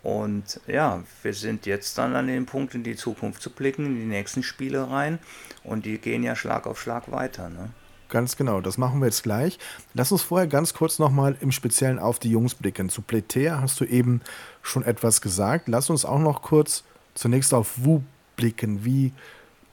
Und 0.02 0.60
ja, 0.66 1.02
wir 1.22 1.34
sind 1.34 1.66
jetzt 1.66 1.98
dann 1.98 2.16
an 2.16 2.26
dem 2.26 2.46
Punkt, 2.46 2.74
in 2.74 2.82
die 2.82 2.96
Zukunft 2.96 3.42
zu 3.42 3.50
blicken, 3.50 3.84
in 3.86 3.96
die 3.96 4.06
nächsten 4.06 4.42
Spiele 4.42 4.90
rein. 4.90 5.18
Und 5.62 5.84
die 5.84 5.98
gehen 5.98 6.22
ja 6.22 6.34
Schlag 6.34 6.66
auf 6.66 6.80
Schlag 6.80 7.10
weiter. 7.10 7.50
Ne? 7.50 7.70
Ganz 8.08 8.36
genau, 8.36 8.60
das 8.60 8.78
machen 8.78 9.00
wir 9.00 9.06
jetzt 9.06 9.22
gleich. 9.22 9.58
Lass 9.94 10.10
uns 10.10 10.22
vorher 10.22 10.48
ganz 10.48 10.74
kurz 10.74 10.98
nochmal 10.98 11.36
im 11.40 11.52
Speziellen 11.52 11.98
auf 11.98 12.18
die 12.18 12.30
Jungs 12.30 12.54
blicken. 12.54 12.88
Zu 12.88 13.02
Pletea 13.02 13.60
hast 13.60 13.80
du 13.80 13.84
eben 13.84 14.20
schon 14.62 14.84
etwas 14.84 15.20
gesagt. 15.20 15.68
Lass 15.68 15.90
uns 15.90 16.04
auch 16.04 16.18
noch 16.18 16.42
kurz 16.42 16.82
zunächst 17.14 17.52
auf 17.52 17.84
Wu 17.84 18.00
blicken. 18.36 18.84
Wie 18.84 19.12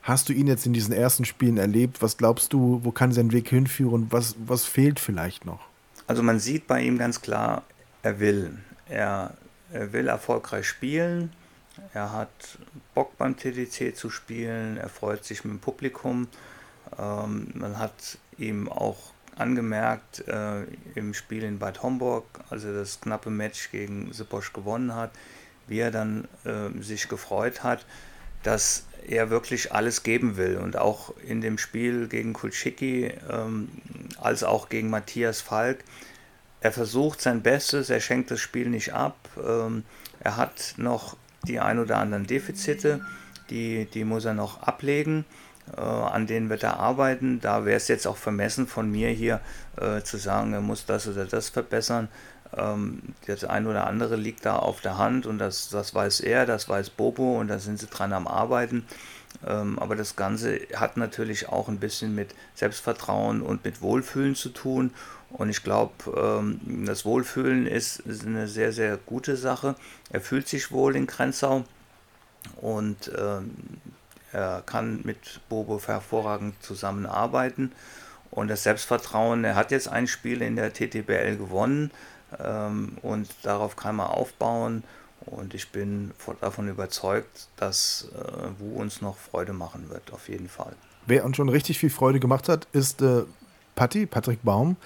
hast 0.04 0.30
du 0.30 0.34
ihn 0.34 0.48
jetzt 0.48 0.66
in 0.66 0.74
diesen 0.74 0.94
ersten 0.94 1.26
Spielen 1.26 1.58
erlebt? 1.58 2.02
Was 2.02 2.18
glaubst 2.18 2.54
du, 2.54 2.82
wo 2.84 2.92
kann 2.92 3.12
sein 3.12 3.32
Weg 3.32 3.50
hinführen? 3.50 4.08
Was, 4.10 4.36
was 4.46 4.66
fehlt 4.66 5.00
vielleicht 5.00 5.46
noch? 5.46 5.62
Also 6.06 6.22
man 6.22 6.40
sieht 6.40 6.68
bei 6.68 6.82
ihm 6.82 6.98
ganz 6.98 7.22
klar, 7.22 7.64
er 8.04 8.20
will. 8.20 8.58
Er, 8.90 9.34
will 9.72 10.08
erfolgreich 10.08 10.68
spielen. 10.68 11.34
Er 11.94 12.14
hat 12.14 12.58
Bock 12.96 13.18
beim 13.18 13.36
TDC 13.36 13.96
zu 13.96 14.10
spielen, 14.10 14.78
er 14.78 14.90
freut 14.90 15.26
sich 15.26 15.44
mit 15.44 15.54
dem 15.54 15.60
Publikum. 15.60 16.28
Ähm, 16.98 17.52
man 17.54 17.78
hat 17.78 18.18
ihm 18.38 18.70
auch 18.70 19.12
angemerkt 19.36 20.28
äh, 20.28 20.64
im 20.96 21.14
Spiel 21.14 21.44
in 21.44 21.60
Bad 21.60 21.84
Homburg, 21.84 22.26
als 22.50 22.64
er 22.64 22.74
das 22.74 23.02
knappe 23.02 23.30
Match 23.30 23.72
gegen 23.72 24.12
Siposch 24.14 24.54
gewonnen 24.54 24.96
hat, 24.96 25.12
wie 25.68 25.80
er 25.80 25.92
dann 25.92 26.28
äh, 26.44 26.82
sich 26.82 27.08
gefreut 27.08 27.64
hat, 27.64 27.86
dass 28.44 28.86
er 29.08 29.30
wirklich 29.30 29.74
alles 29.74 30.04
geben 30.04 30.38
will. 30.38 30.58
Und 30.58 30.78
auch 30.78 31.14
in 31.18 31.42
dem 31.42 31.58
Spiel 31.58 32.08
gegen 32.08 32.34
Kulschicki, 32.34 33.12
ähm, 33.30 33.70
als 34.20 34.44
auch 34.44 34.70
gegen 34.70 34.90
Matthias 34.90 35.42
Falk, 35.42 35.84
er 36.62 36.72
versucht 36.72 37.22
sein 37.22 37.42
Bestes, 37.42 37.90
er 37.90 38.00
schenkt 38.00 38.32
das 38.32 38.40
Spiel 38.40 38.70
nicht 38.70 38.94
ab. 38.94 39.16
Ähm, 39.38 39.84
er 40.20 40.38
hat 40.38 40.74
noch 40.78 41.16
die 41.48 41.60
ein 41.60 41.80
oder 41.80 41.98
anderen 41.98 42.26
Defizite, 42.26 43.02
die, 43.50 43.86
die 43.86 44.04
muss 44.04 44.26
er 44.26 44.34
noch 44.34 44.64
ablegen. 44.64 45.26
Äh, 45.76 45.82
an 45.82 46.28
denen 46.28 46.50
wird 46.50 46.64
er 46.64 46.80
arbeiten. 46.80 47.40
Da 47.42 47.66
wäre 47.66 47.78
es 47.78 47.88
jetzt 47.88 48.08
auch 48.08 48.18
vermessen 48.18 48.68
von 48.68 48.90
mir 48.90 49.10
hier 49.10 49.42
äh, 49.78 50.02
zu 50.02 50.18
sagen, 50.18 50.54
er 50.54 50.62
muss 50.62 50.86
das 50.86 51.08
oder 51.08 51.26
das 51.26 51.50
verbessern. 51.50 52.08
Ähm, 52.56 53.02
das 53.26 53.44
ein 53.44 53.68
oder 53.68 53.86
andere 53.88 54.16
liegt 54.16 54.46
da 54.46 54.56
auf 54.56 54.82
der 54.82 54.98
Hand 54.98 55.26
und 55.26 55.38
das, 55.40 55.70
das 55.70 55.94
weiß 55.94 56.22
er, 56.22 56.46
das 56.46 56.70
weiß 56.70 56.92
Bobo 56.92 57.40
und 57.40 57.50
da 57.50 57.60
sind 57.60 57.80
sie 57.80 57.88
dran 57.88 58.14
am 58.14 58.28
Arbeiten. 58.28 58.86
Ähm, 59.46 59.78
aber 59.80 59.96
das 59.96 60.16
Ganze 60.16 60.60
hat 60.76 60.98
natürlich 60.98 61.50
auch 61.50 61.68
ein 61.68 61.80
bisschen 61.80 62.16
mit 62.16 62.34
Selbstvertrauen 62.56 63.42
und 63.42 63.64
mit 63.64 63.82
Wohlfühlen 63.82 64.36
zu 64.36 64.50
tun. 64.50 64.92
Und 65.30 65.50
ich 65.50 65.64
glaube, 65.64 65.94
ähm, 66.16 66.86
das 66.86 67.06
Wohlfühlen 67.06 67.68
ist, 67.68 68.00
ist, 68.00 68.26
eine 68.26 68.48
sehr, 68.48 68.72
sehr 68.72 68.98
gute 68.98 69.36
Sache. 69.36 69.76
Er 70.10 70.22
fühlt 70.22 70.48
sich 70.48 70.72
wohl 70.72 70.96
in 70.96 71.06
Grenzau 71.06 71.66
und 72.56 73.12
ähm, 73.18 73.52
er 74.32 74.64
kann 74.66 75.02
mit 75.04 75.42
Bobo 75.50 75.82
hervorragend 75.86 76.62
zusammenarbeiten. 76.64 77.72
Und 78.32 78.50
das 78.50 78.64
Selbstvertrauen, 78.64 79.44
er 79.44 79.56
hat 79.56 79.72
jetzt 79.72 79.88
ein 79.88 80.08
Spiel 80.08 80.42
in 80.42 80.56
der 80.56 80.74
TTBL 80.74 81.38
gewonnen 81.38 81.92
und 83.02 83.30
darauf 83.44 83.78
kann 83.78 83.96
man 83.96 84.08
aufbauen. 84.08 84.84
Und 85.28 85.54
ich 85.54 85.70
bin 85.72 86.12
davon 86.42 86.70
überzeugt, 86.70 87.48
dass 87.58 88.10
äh, 88.16 88.60
Wu 88.60 88.80
uns 88.80 89.02
noch 89.02 89.18
Freude 89.18 89.54
machen 89.54 89.90
wird, 89.90 90.12
auf 90.14 90.30
jeden 90.30 90.50
Fall. 90.50 90.74
Wer 91.06 91.26
uns 91.26 91.38
schon 91.38 91.50
richtig 91.50 91.80
viel 91.80 91.90
Freude 91.90 92.20
gemacht 92.20 92.50
hat, 92.50 92.68
ist 92.72 93.02
äh, 93.02 93.24
Patti, 93.76 94.06
Patrick 94.06 94.40
Baum. 94.44 94.78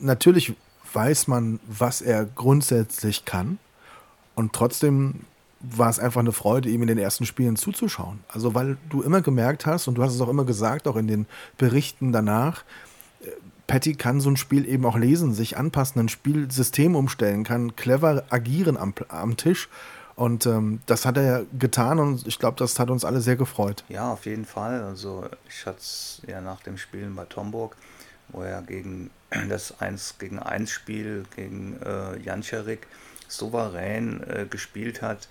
Natürlich 0.00 0.54
weiß 0.92 1.26
man, 1.28 1.60
was 1.66 2.00
er 2.00 2.24
grundsätzlich 2.24 3.24
kann. 3.24 3.58
Und 4.34 4.52
trotzdem 4.52 5.20
war 5.60 5.90
es 5.90 5.98
einfach 5.98 6.20
eine 6.20 6.32
Freude, 6.32 6.68
ihm 6.68 6.82
in 6.82 6.88
den 6.88 6.98
ersten 6.98 7.26
Spielen 7.26 7.56
zuzuschauen. 7.56 8.20
Also 8.28 8.54
weil 8.54 8.76
du 8.90 9.02
immer 9.02 9.22
gemerkt 9.22 9.66
hast, 9.66 9.88
und 9.88 9.96
du 9.96 10.02
hast 10.02 10.14
es 10.14 10.20
auch 10.20 10.28
immer 10.28 10.44
gesagt, 10.44 10.86
auch 10.86 10.96
in 10.96 11.06
den 11.06 11.26
Berichten 11.58 12.12
danach, 12.12 12.64
äh, 13.22 13.30
Patty 13.66 13.94
kann 13.94 14.20
so 14.20 14.30
ein 14.30 14.36
Spiel 14.36 14.68
eben 14.68 14.84
auch 14.84 14.96
lesen, 14.96 15.34
sich 15.34 15.56
anpassen, 15.56 16.00
ein 16.00 16.08
Spielsystem 16.08 16.94
umstellen, 16.94 17.44
kann 17.44 17.76
clever 17.76 18.24
agieren 18.30 18.76
am, 18.76 18.94
am 19.08 19.36
Tisch. 19.36 19.68
Und 20.16 20.46
ähm, 20.46 20.80
das 20.86 21.06
hat 21.06 21.16
er 21.16 21.44
getan 21.58 21.98
und 21.98 22.26
ich 22.26 22.38
glaube, 22.38 22.56
das 22.58 22.78
hat 22.78 22.88
uns 22.88 23.04
alle 23.04 23.20
sehr 23.20 23.36
gefreut. 23.36 23.82
Ja, 23.88 24.12
auf 24.12 24.26
jeden 24.26 24.44
Fall. 24.44 24.82
Also 24.82 25.24
ich 25.48 25.66
hatte 25.66 25.78
es 25.78 26.22
ja 26.26 26.40
nach 26.40 26.62
dem 26.62 26.78
Spielen 26.78 27.16
bei 27.16 27.24
Tomburg, 27.24 27.76
wo 28.28 28.42
er 28.42 28.62
gegen 28.62 29.10
das 29.48 29.80
1 29.80 30.16
gegen 30.18 30.38
1 30.38 30.70
Spiel 30.70 31.24
gegen 31.34 31.80
äh, 31.82 32.18
Jancharik 32.20 32.86
souverän 33.26 34.22
äh, 34.28 34.46
gespielt 34.48 35.02
hat, 35.02 35.28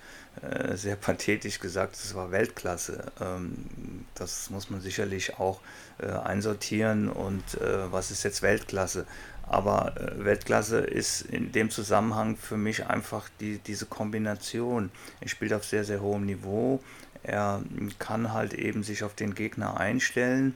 sehr 0.74 0.96
pathetisch 0.96 1.60
gesagt, 1.60 1.96
es 1.96 2.16
war 2.16 2.32
Weltklasse. 2.32 3.12
Ähm, 3.22 4.06
das 4.16 4.50
muss 4.50 4.70
man 4.70 4.82
sicherlich 4.82 5.40
auch 5.40 5.62
äh, 6.00 6.08
einsortieren 6.08 7.10
und 7.10 7.44
äh, 7.62 7.92
was 7.92 8.12
ist 8.12 8.24
jetzt 8.24 8.42
Weltklasse? 8.42 9.06
Aber 9.48 9.96
äh, 9.98 10.24
Weltklasse 10.26 10.80
ist 10.80 11.22
in 11.22 11.52
dem 11.52 11.70
Zusammenhang 11.70 12.38
für 12.38 12.58
mich 12.58 12.88
einfach 12.88 13.30
die, 13.40 13.60
diese 13.60 13.86
Kombination. 13.86 14.90
Er 15.22 15.30
spielt 15.30 15.54
auf 15.54 15.66
sehr, 15.66 15.84
sehr 15.84 16.02
hohem 16.02 16.26
Niveau. 16.26 16.82
Er 17.24 17.62
kann 18.00 18.34
halt 18.34 18.54
eben 18.54 18.84
sich 18.84 19.04
auf 19.04 19.14
den 19.14 19.36
Gegner 19.36 19.80
einstellen 19.80 20.56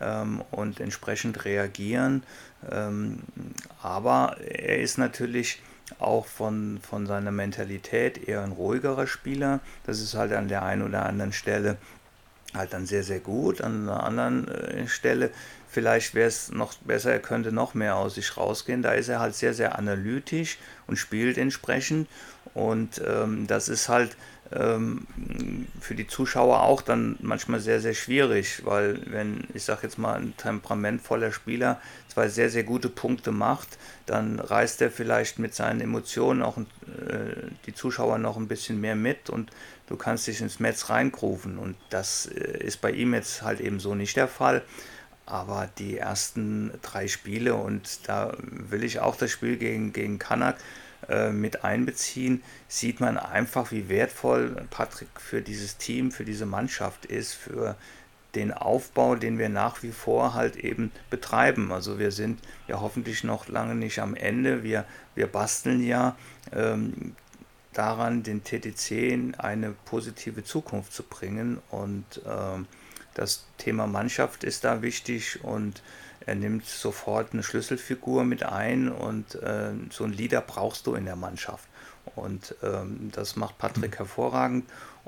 ähm, 0.00 0.42
und 0.50 0.80
entsprechend 0.80 1.44
reagieren. 1.44 2.22
Ähm, 2.70 3.20
aber 3.80 4.36
er 4.40 4.80
ist 4.80 4.98
natürlich 4.98 5.62
auch 5.98 6.26
von, 6.26 6.80
von 6.82 7.06
seiner 7.06 7.30
Mentalität 7.30 8.28
eher 8.28 8.42
ein 8.42 8.52
ruhigerer 8.52 9.06
Spieler. 9.06 9.60
Das 9.84 10.00
ist 10.00 10.14
halt 10.14 10.32
an 10.32 10.48
der 10.48 10.62
einen 10.62 10.82
oder 10.82 11.06
anderen 11.06 11.32
Stelle 11.32 11.76
halt 12.54 12.72
dann 12.72 12.86
sehr, 12.86 13.02
sehr 13.02 13.20
gut. 13.20 13.60
An 13.60 13.88
einer 13.88 14.02
anderen 14.02 14.48
äh, 14.48 14.86
Stelle 14.88 15.30
vielleicht 15.68 16.14
wäre 16.14 16.28
es 16.28 16.50
noch 16.50 16.74
besser, 16.74 17.12
er 17.12 17.18
könnte 17.18 17.50
noch 17.50 17.74
mehr 17.74 17.96
aus 17.96 18.16
sich 18.16 18.36
rausgehen. 18.36 18.82
Da 18.82 18.92
ist 18.92 19.08
er 19.08 19.20
halt 19.20 19.34
sehr, 19.34 19.54
sehr 19.54 19.78
analytisch 19.78 20.58
und 20.86 20.96
spielt 20.96 21.38
entsprechend. 21.38 22.08
Und 22.54 23.00
ähm, 23.06 23.46
das 23.46 23.68
ist 23.68 23.88
halt 23.88 24.16
für 24.52 25.94
die 25.94 26.06
Zuschauer 26.06 26.62
auch 26.62 26.82
dann 26.82 27.16
manchmal 27.20 27.60
sehr, 27.60 27.80
sehr 27.80 27.94
schwierig, 27.94 28.64
weil 28.64 29.00
wenn, 29.06 29.44
ich 29.54 29.64
sage 29.64 29.80
jetzt 29.84 29.98
mal, 29.98 30.14
ein 30.14 30.36
temperamentvoller 30.36 31.32
Spieler 31.32 31.80
zwei 32.08 32.28
sehr, 32.28 32.50
sehr 32.50 32.64
gute 32.64 32.88
Punkte 32.88 33.32
macht, 33.32 33.78
dann 34.06 34.38
reißt 34.38 34.82
er 34.82 34.90
vielleicht 34.90 35.38
mit 35.38 35.54
seinen 35.54 35.80
Emotionen 35.80 36.42
auch 36.42 36.58
äh, 36.58 36.62
die 37.66 37.74
Zuschauer 37.74 38.18
noch 38.18 38.36
ein 38.36 38.48
bisschen 38.48 38.80
mehr 38.80 38.96
mit 38.96 39.30
und 39.30 39.50
du 39.86 39.96
kannst 39.96 40.26
dich 40.26 40.40
ins 40.40 40.60
Netz 40.60 40.90
reingrufen 40.90 41.58
und 41.58 41.76
das 41.88 42.26
äh, 42.26 42.58
ist 42.58 42.80
bei 42.80 42.90
ihm 42.90 43.14
jetzt 43.14 43.42
halt 43.42 43.60
eben 43.60 43.80
so 43.80 43.94
nicht 43.94 44.16
der 44.16 44.28
Fall. 44.28 44.62
Aber 45.24 45.70
die 45.78 45.96
ersten 45.96 46.72
drei 46.82 47.08
Spiele 47.08 47.54
und 47.54 48.08
da 48.08 48.36
will 48.40 48.84
ich 48.84 49.00
auch 49.00 49.16
das 49.16 49.30
Spiel 49.30 49.56
gegen, 49.56 49.92
gegen 49.92 50.18
Kanak 50.18 50.56
äh, 51.08 51.30
mit 51.30 51.64
einbeziehen, 51.64 52.42
sieht 52.68 53.00
man 53.00 53.18
einfach, 53.18 53.72
wie 53.72 53.88
wertvoll 53.88 54.66
Patrick 54.70 55.08
für 55.18 55.40
dieses 55.42 55.76
Team, 55.76 56.12
für 56.12 56.24
diese 56.24 56.46
Mannschaft 56.46 57.06
ist, 57.06 57.34
für 57.34 57.76
den 58.34 58.52
Aufbau, 58.52 59.14
den 59.14 59.38
wir 59.38 59.48
nach 59.48 59.82
wie 59.82 59.92
vor 59.92 60.34
halt 60.34 60.56
eben 60.56 60.90
betreiben. 61.10 61.72
Also 61.72 61.98
wir 61.98 62.12
sind 62.12 62.40
ja 62.66 62.80
hoffentlich 62.80 63.24
noch 63.24 63.48
lange 63.48 63.74
nicht 63.74 63.98
am 63.98 64.14
Ende. 64.14 64.62
Wir, 64.62 64.84
wir 65.14 65.26
basteln 65.26 65.84
ja 65.84 66.16
ähm, 66.52 67.14
daran, 67.72 68.22
den 68.22 68.42
TTC 68.42 68.90
in 68.90 69.34
eine 69.34 69.74
positive 69.84 70.44
Zukunft 70.44 70.92
zu 70.92 71.02
bringen. 71.02 71.60
Und 71.70 72.22
ähm, 72.26 72.66
das 73.14 73.46
Thema 73.58 73.86
Mannschaft 73.86 74.44
ist 74.44 74.64
da 74.64 74.82
wichtig 74.82 75.44
und 75.44 75.82
er 76.26 76.34
nimmt 76.34 76.66
sofort 76.66 77.32
eine 77.32 77.42
Schlüsselfigur 77.42 78.24
mit 78.24 78.42
ein 78.44 78.90
und 78.90 79.34
äh, 79.36 79.72
so 79.90 80.04
einen 80.04 80.12
Leader 80.12 80.40
brauchst 80.40 80.86
du 80.86 80.94
in 80.94 81.04
der 81.04 81.16
Mannschaft. 81.16 81.68
Und 82.16 82.54
ähm, 82.62 83.10
das 83.12 83.36
macht 83.36 83.58
Patrick 83.58 83.98
hervorragend. 83.98 84.64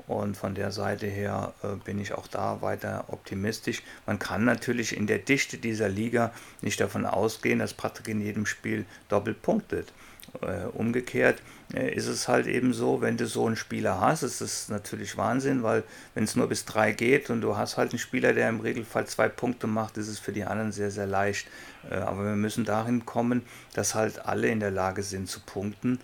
Und 0.07 0.37
von 0.37 0.55
der 0.55 0.71
Seite 0.71 1.07
her 1.07 1.53
äh, 1.63 1.75
bin 1.83 1.99
ich 1.99 2.13
auch 2.13 2.27
da 2.27 2.61
weiter 2.61 3.05
optimistisch. 3.07 3.81
Man 4.05 4.19
kann 4.19 4.45
natürlich 4.45 4.95
in 4.95 5.07
der 5.07 5.19
Dichte 5.19 5.57
dieser 5.57 5.89
Liga 5.89 6.31
nicht 6.61 6.79
davon 6.79 7.05
ausgehen, 7.05 7.59
dass 7.59 7.73
Patrick 7.73 8.09
in 8.09 8.21
jedem 8.21 8.45
Spiel 8.45 8.85
doppelt 9.09 9.41
punktet. 9.41 9.93
Äh, 10.41 10.65
umgekehrt 10.73 11.41
äh, 11.73 11.93
ist 11.93 12.07
es 12.07 12.27
halt 12.27 12.47
eben 12.47 12.73
so, 12.73 13.01
wenn 13.01 13.17
du 13.17 13.27
so 13.27 13.45
einen 13.45 13.55
Spieler 13.55 13.99
hast, 13.99 14.23
ist 14.23 14.41
es 14.41 14.69
natürlich 14.69 15.17
Wahnsinn, 15.17 15.63
weil 15.63 15.83
wenn 16.13 16.23
es 16.23 16.35
nur 16.35 16.47
bis 16.47 16.65
drei 16.65 16.91
geht 16.91 17.29
und 17.29 17.41
du 17.41 17.57
hast 17.57 17.77
halt 17.77 17.91
einen 17.91 17.99
Spieler, 17.99 18.33
der 18.33 18.49
im 18.49 18.59
Regelfall 18.59 19.07
zwei 19.07 19.29
Punkte 19.29 19.67
macht, 19.67 19.97
ist 19.97 20.07
es 20.07 20.19
für 20.19 20.31
die 20.31 20.43
anderen 20.43 20.71
sehr, 20.71 20.91
sehr 20.91 21.07
leicht. 21.07 21.47
Äh, 21.89 21.95
aber 21.95 22.25
wir 22.25 22.35
müssen 22.35 22.65
dahin 22.65 23.05
kommen, 23.05 23.43
dass 23.73 23.95
halt 23.95 24.25
alle 24.25 24.47
in 24.47 24.59
der 24.59 24.71
Lage 24.71 25.03
sind 25.03 25.29
zu 25.29 25.39
punkten 25.39 25.99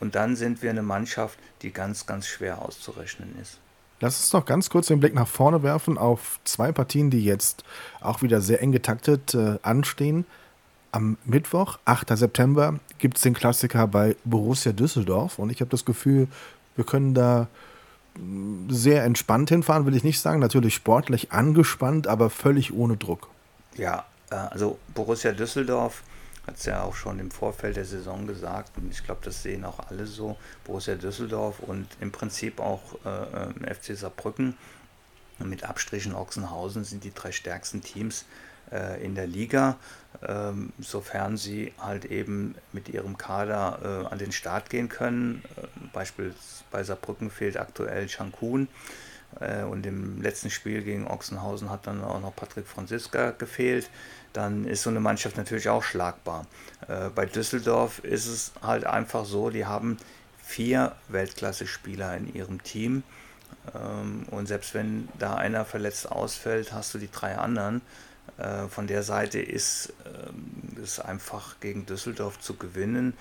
und 0.00 0.14
dann 0.14 0.34
sind 0.34 0.62
wir 0.62 0.70
eine 0.70 0.80
Mannschaft, 0.80 1.38
die 1.60 1.74
ganz, 1.74 2.06
ganz 2.06 2.26
schwer 2.26 2.62
auszurechnen 2.62 3.36
ist. 3.38 3.58
Lass 4.00 4.18
uns 4.18 4.32
noch 4.32 4.44
ganz 4.44 4.70
kurz 4.70 4.86
den 4.86 5.00
Blick 5.00 5.14
nach 5.14 5.26
vorne 5.26 5.62
werfen 5.62 5.98
auf 5.98 6.38
zwei 6.44 6.70
Partien, 6.70 7.10
die 7.10 7.24
jetzt 7.24 7.64
auch 8.00 8.22
wieder 8.22 8.40
sehr 8.40 8.62
eng 8.62 8.70
getaktet 8.70 9.34
äh, 9.34 9.58
anstehen. 9.62 10.24
Am 10.90 11.18
Mittwoch, 11.24 11.78
8. 11.84 12.16
September, 12.16 12.78
gibt 12.98 13.16
es 13.16 13.22
den 13.22 13.34
Klassiker 13.34 13.86
bei 13.86 14.16
Borussia 14.24 14.72
Düsseldorf 14.72 15.38
und 15.38 15.50
ich 15.50 15.60
habe 15.60 15.70
das 15.70 15.84
Gefühl, 15.84 16.28
wir 16.76 16.84
können 16.84 17.14
da 17.14 17.48
mm, 18.16 18.70
sehr 18.70 19.04
entspannt 19.04 19.50
hinfahren, 19.50 19.86
will 19.86 19.96
ich 19.96 20.04
nicht 20.04 20.20
sagen. 20.20 20.40
Natürlich 20.40 20.74
sportlich 20.74 21.32
angespannt, 21.32 22.06
aber 22.06 22.30
völlig 22.30 22.72
ohne 22.72 22.96
Druck. 22.96 23.28
Ja, 23.76 24.06
äh, 24.30 24.36
also 24.36 24.78
Borussia 24.94 25.32
Düsseldorf 25.32 26.02
hat 26.46 26.56
es 26.56 26.64
ja 26.64 26.82
auch 26.82 26.94
schon 26.94 27.18
im 27.18 27.30
Vorfeld 27.30 27.76
der 27.76 27.84
Saison 27.84 28.26
gesagt 28.26 28.78
und 28.78 28.90
ich 28.90 29.04
glaube, 29.04 29.20
das 29.22 29.42
sehen 29.42 29.64
auch 29.64 29.80
alle 29.90 30.06
so. 30.06 30.36
Borussia 30.64 30.94
Düsseldorf 30.94 31.60
und 31.60 31.86
im 32.00 32.10
Prinzip 32.10 32.60
auch 32.60 32.94
äh, 33.04 33.74
FC 33.74 33.96
Saarbrücken 33.96 34.56
mit 35.38 35.64
Abstrichen 35.64 36.14
Ochsenhausen 36.14 36.84
sind 36.84 37.04
die 37.04 37.14
drei 37.14 37.32
stärksten 37.32 37.82
Teams 37.82 38.24
äh, 38.72 39.04
in 39.04 39.14
der 39.14 39.26
Liga, 39.26 39.76
ähm, 40.26 40.72
sofern 40.78 41.36
sie 41.36 41.72
halt 41.78 42.04
eben 42.04 42.54
mit 42.72 42.88
ihrem 42.88 43.16
Kader 43.16 44.04
äh, 44.08 44.12
an 44.12 44.18
den 44.18 44.32
Start 44.32 44.70
gehen 44.70 44.88
können. 44.88 45.42
Äh, 45.56 45.66
Beispiel 45.92 46.34
bei 46.70 46.82
Saarbrücken 46.82 47.30
fehlt 47.30 47.56
aktuell 47.56 48.08
Shankun. 48.08 48.68
Äh, 49.40 49.62
und 49.62 49.86
im 49.86 50.20
letzten 50.22 50.50
Spiel 50.50 50.82
gegen 50.82 51.06
Ochsenhausen 51.06 51.70
hat 51.70 51.86
dann 51.86 52.02
auch 52.02 52.20
noch 52.20 52.34
Patrick 52.34 52.66
Franziska 52.66 53.30
gefehlt. 53.32 53.90
Dann 54.32 54.66
ist 54.66 54.82
so 54.82 54.90
eine 54.90 55.00
Mannschaft 55.00 55.36
natürlich 55.36 55.68
auch 55.68 55.82
schlagbar. 55.82 56.46
Äh, 56.88 57.10
bei 57.14 57.26
Düsseldorf 57.26 58.00
ist 58.00 58.26
es 58.26 58.52
halt 58.62 58.84
einfach 58.84 59.24
so, 59.24 59.50
die 59.50 59.66
haben 59.66 59.98
vier 60.42 60.92
Weltklasse-Spieler 61.08 62.16
in 62.16 62.34
ihrem 62.34 62.62
Team. 62.62 63.02
Ähm, 63.74 64.24
und 64.30 64.46
selbst 64.46 64.74
wenn 64.74 65.08
da 65.18 65.34
einer 65.34 65.64
verletzt 65.64 66.10
ausfällt, 66.10 66.72
hast 66.72 66.94
du 66.94 66.98
die 66.98 67.10
drei 67.10 67.36
anderen. 67.36 67.82
Äh, 68.36 68.68
von 68.68 68.86
der 68.86 69.02
Seite 69.02 69.40
ist 69.40 69.92
es 70.82 70.98
ähm, 70.98 71.04
einfach 71.04 71.60
gegen 71.60 71.86
Düsseldorf 71.86 72.40
zu 72.40 72.54
gewinnen 72.54 73.14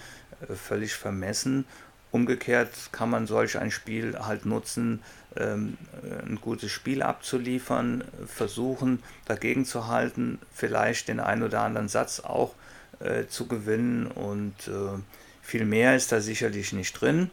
völlig 0.55 0.93
vermessen. 0.93 1.65
Umgekehrt 2.11 2.69
kann 2.91 3.09
man 3.09 3.27
solch 3.27 3.57
ein 3.57 3.71
Spiel 3.71 4.17
halt 4.19 4.45
nutzen, 4.45 5.01
ähm, 5.35 5.77
ein 6.25 6.39
gutes 6.39 6.71
Spiel 6.71 7.01
abzuliefern, 7.01 8.03
versuchen 8.25 9.03
dagegen 9.25 9.65
zu 9.65 9.87
halten, 9.87 10.39
vielleicht 10.53 11.09
den 11.09 11.19
einen 11.19 11.43
oder 11.43 11.61
anderen 11.61 11.89
Satz 11.89 12.19
auch 12.21 12.55
äh, 12.99 13.27
zu 13.27 13.47
gewinnen 13.47 14.07
und 14.07 14.55
äh, 14.67 14.99
viel 15.41 15.65
mehr 15.65 15.95
ist 15.95 16.11
da 16.11 16.21
sicherlich 16.21 16.73
nicht 16.73 16.93
drin. 16.93 17.29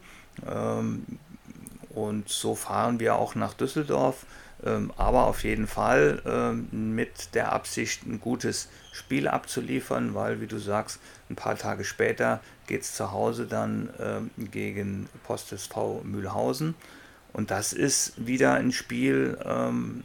Und 1.95 2.27
so 2.27 2.55
fahren 2.55 2.99
wir 2.99 3.15
auch 3.15 3.35
nach 3.35 3.53
Düsseldorf, 3.53 4.25
ähm, 4.65 4.91
aber 4.97 5.27
auf 5.27 5.45
jeden 5.45 5.65
Fall 5.65 6.21
ähm, 6.25 6.93
mit 6.93 7.33
der 7.33 7.53
Absicht, 7.53 8.05
ein 8.05 8.19
gutes 8.19 8.67
Spiel 8.91 9.29
abzuliefern, 9.29 10.13
weil, 10.13 10.41
wie 10.41 10.47
du 10.47 10.57
sagst, 10.57 10.99
ein 11.29 11.37
paar 11.37 11.57
Tage 11.57 11.85
später 11.85 12.41
geht 12.67 12.81
es 12.81 12.95
zu 12.95 13.13
Hause 13.13 13.45
dann 13.45 13.89
ähm, 13.99 14.29
gegen 14.51 15.07
Post 15.23 15.53
SV 15.53 16.01
Mühlhausen. 16.03 16.75
Und 17.31 17.49
das 17.49 17.71
ist 17.71 18.13
wieder 18.17 18.53
ein 18.55 18.73
Spiel, 18.73 19.37
ähm, 19.45 20.03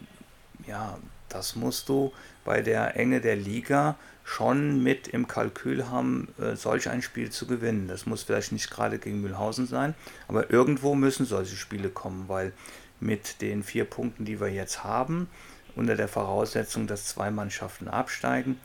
ja, 0.65 0.97
das 1.27 1.57
musst 1.57 1.89
du 1.89 2.13
bei 2.45 2.61
der 2.61 2.95
Enge 2.95 3.19
der 3.19 3.35
Liga 3.35 3.95
schon 4.23 4.83
mit 4.83 5.07
im 5.07 5.27
Kalkül 5.27 5.89
haben, 5.89 6.27
äh, 6.39 6.55
solch 6.55 6.89
ein 6.89 7.01
Spiel 7.01 7.29
zu 7.31 7.47
gewinnen. 7.47 7.87
Das 7.87 8.05
muss 8.05 8.23
vielleicht 8.23 8.51
nicht 8.51 8.69
gerade 8.69 8.99
gegen 8.99 9.21
Mühlhausen 9.21 9.67
sein, 9.67 9.95
aber 10.27 10.51
irgendwo 10.51 10.95
müssen 10.95 11.25
solche 11.25 11.55
Spiele 11.55 11.89
kommen, 11.89 12.25
weil 12.27 12.53
mit 12.99 13.41
den 13.41 13.63
vier 13.63 13.85
Punkten, 13.85 14.25
die 14.25 14.39
wir 14.39 14.49
jetzt 14.49 14.83
haben, 14.83 15.27
unter 15.75 15.95
der 15.95 16.07
Voraussetzung, 16.07 16.87
dass 16.87 17.05
zwei 17.05 17.31
Mannschaften 17.31 17.87
absteigen, 17.87 18.59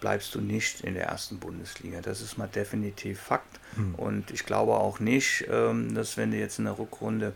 bleibst 0.00 0.34
du 0.34 0.40
nicht 0.40 0.82
in 0.82 0.94
der 0.94 1.06
ersten 1.06 1.38
Bundesliga. 1.38 2.00
Das 2.00 2.20
ist 2.20 2.38
mal 2.38 2.48
definitiv 2.48 3.20
Fakt. 3.20 3.58
Hm. 3.74 3.94
Und 3.96 4.30
ich 4.30 4.44
glaube 4.44 4.74
auch 4.74 5.00
nicht, 5.00 5.46
ähm, 5.50 5.94
dass 5.94 6.16
wenn 6.16 6.30
du 6.30 6.38
jetzt 6.38 6.58
in 6.58 6.66
der 6.66 6.78
Rückrunde 6.78 7.32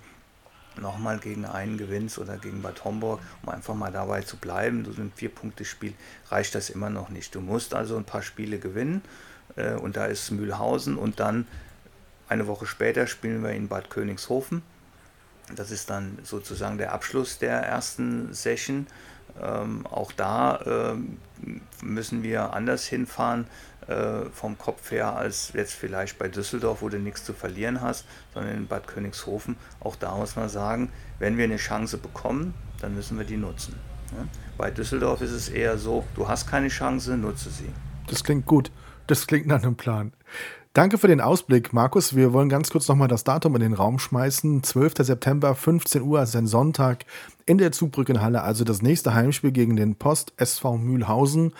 nochmal 0.80 1.18
gegen 1.18 1.44
einen 1.44 1.78
gewinnst 1.78 2.18
oder 2.18 2.36
gegen 2.36 2.62
Bad 2.62 2.84
Homburg, 2.84 3.20
um 3.42 3.48
einfach 3.50 3.74
mal 3.74 3.92
dabei 3.92 4.22
zu 4.22 4.36
bleiben, 4.36 4.84
du 4.84 4.92
so 4.92 5.02
ein 5.02 5.12
Vier-Punkte-Spiel, 5.14 5.94
reicht 6.30 6.54
das 6.54 6.70
immer 6.70 6.90
noch 6.90 7.08
nicht. 7.08 7.34
Du 7.34 7.40
musst 7.40 7.74
also 7.74 7.96
ein 7.96 8.04
paar 8.04 8.22
Spiele 8.22 8.58
gewinnen 8.58 9.02
äh, 9.56 9.74
und 9.74 9.96
da 9.96 10.06
ist 10.06 10.30
Mühlhausen 10.30 10.96
und 10.96 11.20
dann 11.20 11.46
eine 12.28 12.46
Woche 12.46 12.66
später 12.66 13.06
spielen 13.06 13.42
wir 13.42 13.50
in 13.50 13.68
Bad 13.68 13.90
Königshofen. 13.90 14.62
Das 15.54 15.70
ist 15.70 15.90
dann 15.90 16.18
sozusagen 16.22 16.78
der 16.78 16.92
Abschluss 16.92 17.38
der 17.38 17.58
ersten 17.58 18.32
Session. 18.32 18.86
Ähm, 19.40 19.86
auch 19.86 20.12
da 20.12 20.60
ähm, 20.66 21.18
müssen 21.82 22.22
wir 22.22 22.52
anders 22.52 22.86
hinfahren 22.86 23.46
äh, 23.88 24.26
vom 24.32 24.58
Kopf 24.58 24.90
her 24.90 25.16
als 25.16 25.52
jetzt 25.54 25.74
vielleicht 25.74 26.18
bei 26.18 26.28
Düsseldorf, 26.28 26.82
wo 26.82 26.88
du 26.88 26.98
nichts 26.98 27.24
zu 27.24 27.32
verlieren 27.32 27.80
hast, 27.80 28.04
sondern 28.34 28.56
in 28.56 28.66
Bad 28.66 28.86
Königshofen. 28.86 29.56
Auch 29.80 29.96
da 29.96 30.16
muss 30.16 30.36
man 30.36 30.48
sagen, 30.48 30.90
wenn 31.18 31.36
wir 31.36 31.44
eine 31.44 31.56
Chance 31.56 31.98
bekommen, 31.98 32.54
dann 32.80 32.94
müssen 32.94 33.18
wir 33.18 33.24
die 33.24 33.36
nutzen. 33.36 33.74
Ja? 34.12 34.26
Bei 34.56 34.70
Düsseldorf 34.70 35.20
ist 35.22 35.32
es 35.32 35.48
eher 35.48 35.78
so, 35.78 36.04
du 36.14 36.28
hast 36.28 36.48
keine 36.48 36.68
Chance, 36.68 37.16
nutze 37.16 37.50
sie. 37.50 37.68
Das 38.06 38.24
klingt 38.24 38.46
gut. 38.46 38.70
Das 39.06 39.26
klingt 39.26 39.46
nach 39.46 39.62
einem 39.62 39.76
Plan. 39.76 40.12
Danke 40.74 40.96
für 40.96 41.08
den 41.08 41.20
Ausblick, 41.20 41.74
Markus. 41.74 42.16
Wir 42.16 42.32
wollen 42.32 42.48
ganz 42.48 42.70
kurz 42.70 42.88
nochmal 42.88 43.08
das 43.08 43.24
Datum 43.24 43.54
in 43.56 43.60
den 43.60 43.74
Raum 43.74 43.98
schmeißen. 43.98 44.62
12. 44.62 44.94
September, 45.00 45.54
15 45.54 46.00
Uhr, 46.00 46.20
also 46.20 46.38
ein 46.38 46.46
Sonntag 46.46 47.04
in 47.44 47.58
der 47.58 47.72
Zugbrückenhalle, 47.72 48.42
also 48.42 48.64
das 48.64 48.80
nächste 48.80 49.12
Heimspiel 49.12 49.52
gegen 49.52 49.76
den 49.76 49.96
Post 49.96 50.32
SV 50.38 50.78
Mühlhausen. 50.78 51.52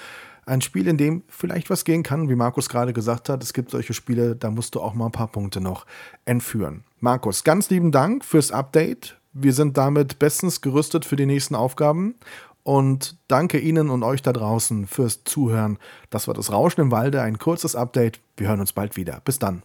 Ein 0.53 0.61
Spiel, 0.61 0.87
in 0.87 0.99
dem 0.99 1.23
vielleicht 1.29 1.71
was 1.71 1.83
gehen 1.83 2.03
kann, 2.03 2.29
wie 2.29 2.35
Markus 2.35 2.69
gerade 2.69 2.93
gesagt 2.93 3.31
hat. 3.31 3.43
Es 3.43 3.55
gibt 3.55 3.71
solche 3.71 3.95
Spiele, 3.95 4.37
da 4.37 4.51
musst 4.51 4.75
du 4.75 4.83
auch 4.83 4.93
mal 4.93 5.07
ein 5.07 5.11
paar 5.11 5.29
Punkte 5.29 5.63
noch 5.63 5.87
entführen. 6.27 6.85
Markus, 7.01 7.43
ganz 7.43 7.71
lieben 7.71 7.91
Dank 7.91 8.23
fürs 8.23 8.53
Update. 8.53 9.19
Wir 9.33 9.55
sind 9.55 9.79
damit 9.79 10.19
bestens 10.19 10.61
gerüstet 10.61 11.07
für 11.07 11.17
die 11.17 11.25
nächsten 11.25 11.55
Aufgaben 11.55 12.17
und 12.65 13.17
danke 13.29 13.61
Ihnen 13.61 13.89
und 13.89 14.03
euch 14.03 14.21
da 14.21 14.35
draußen 14.35 14.87
fürs 14.87 15.25
Zuhören. 15.25 15.79
Das 16.11 16.29
war 16.29 16.35
das 16.35 16.53
Rauschen 16.53 16.83
im 16.83 16.91
Walde, 16.91 17.23
ein 17.23 17.39
kurzes 17.39 17.75
Update. 17.75 18.21
Wir 18.37 18.49
hören 18.49 18.61
uns 18.61 18.75
bald 18.75 18.99
wieder. 18.99 19.23
Bis 19.25 19.39
dann. 19.39 19.63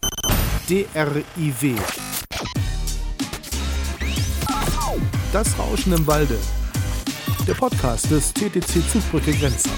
DRIW. 0.70 1.74
Das 5.34 5.58
Rauschen 5.58 5.92
im 5.92 6.06
Walde. 6.06 6.38
Der 7.46 7.52
Podcast 7.52 8.10
des 8.10 8.32
TTC 8.32 8.82
Zugbrücke 8.90 9.32
Grenzen. 9.32 9.70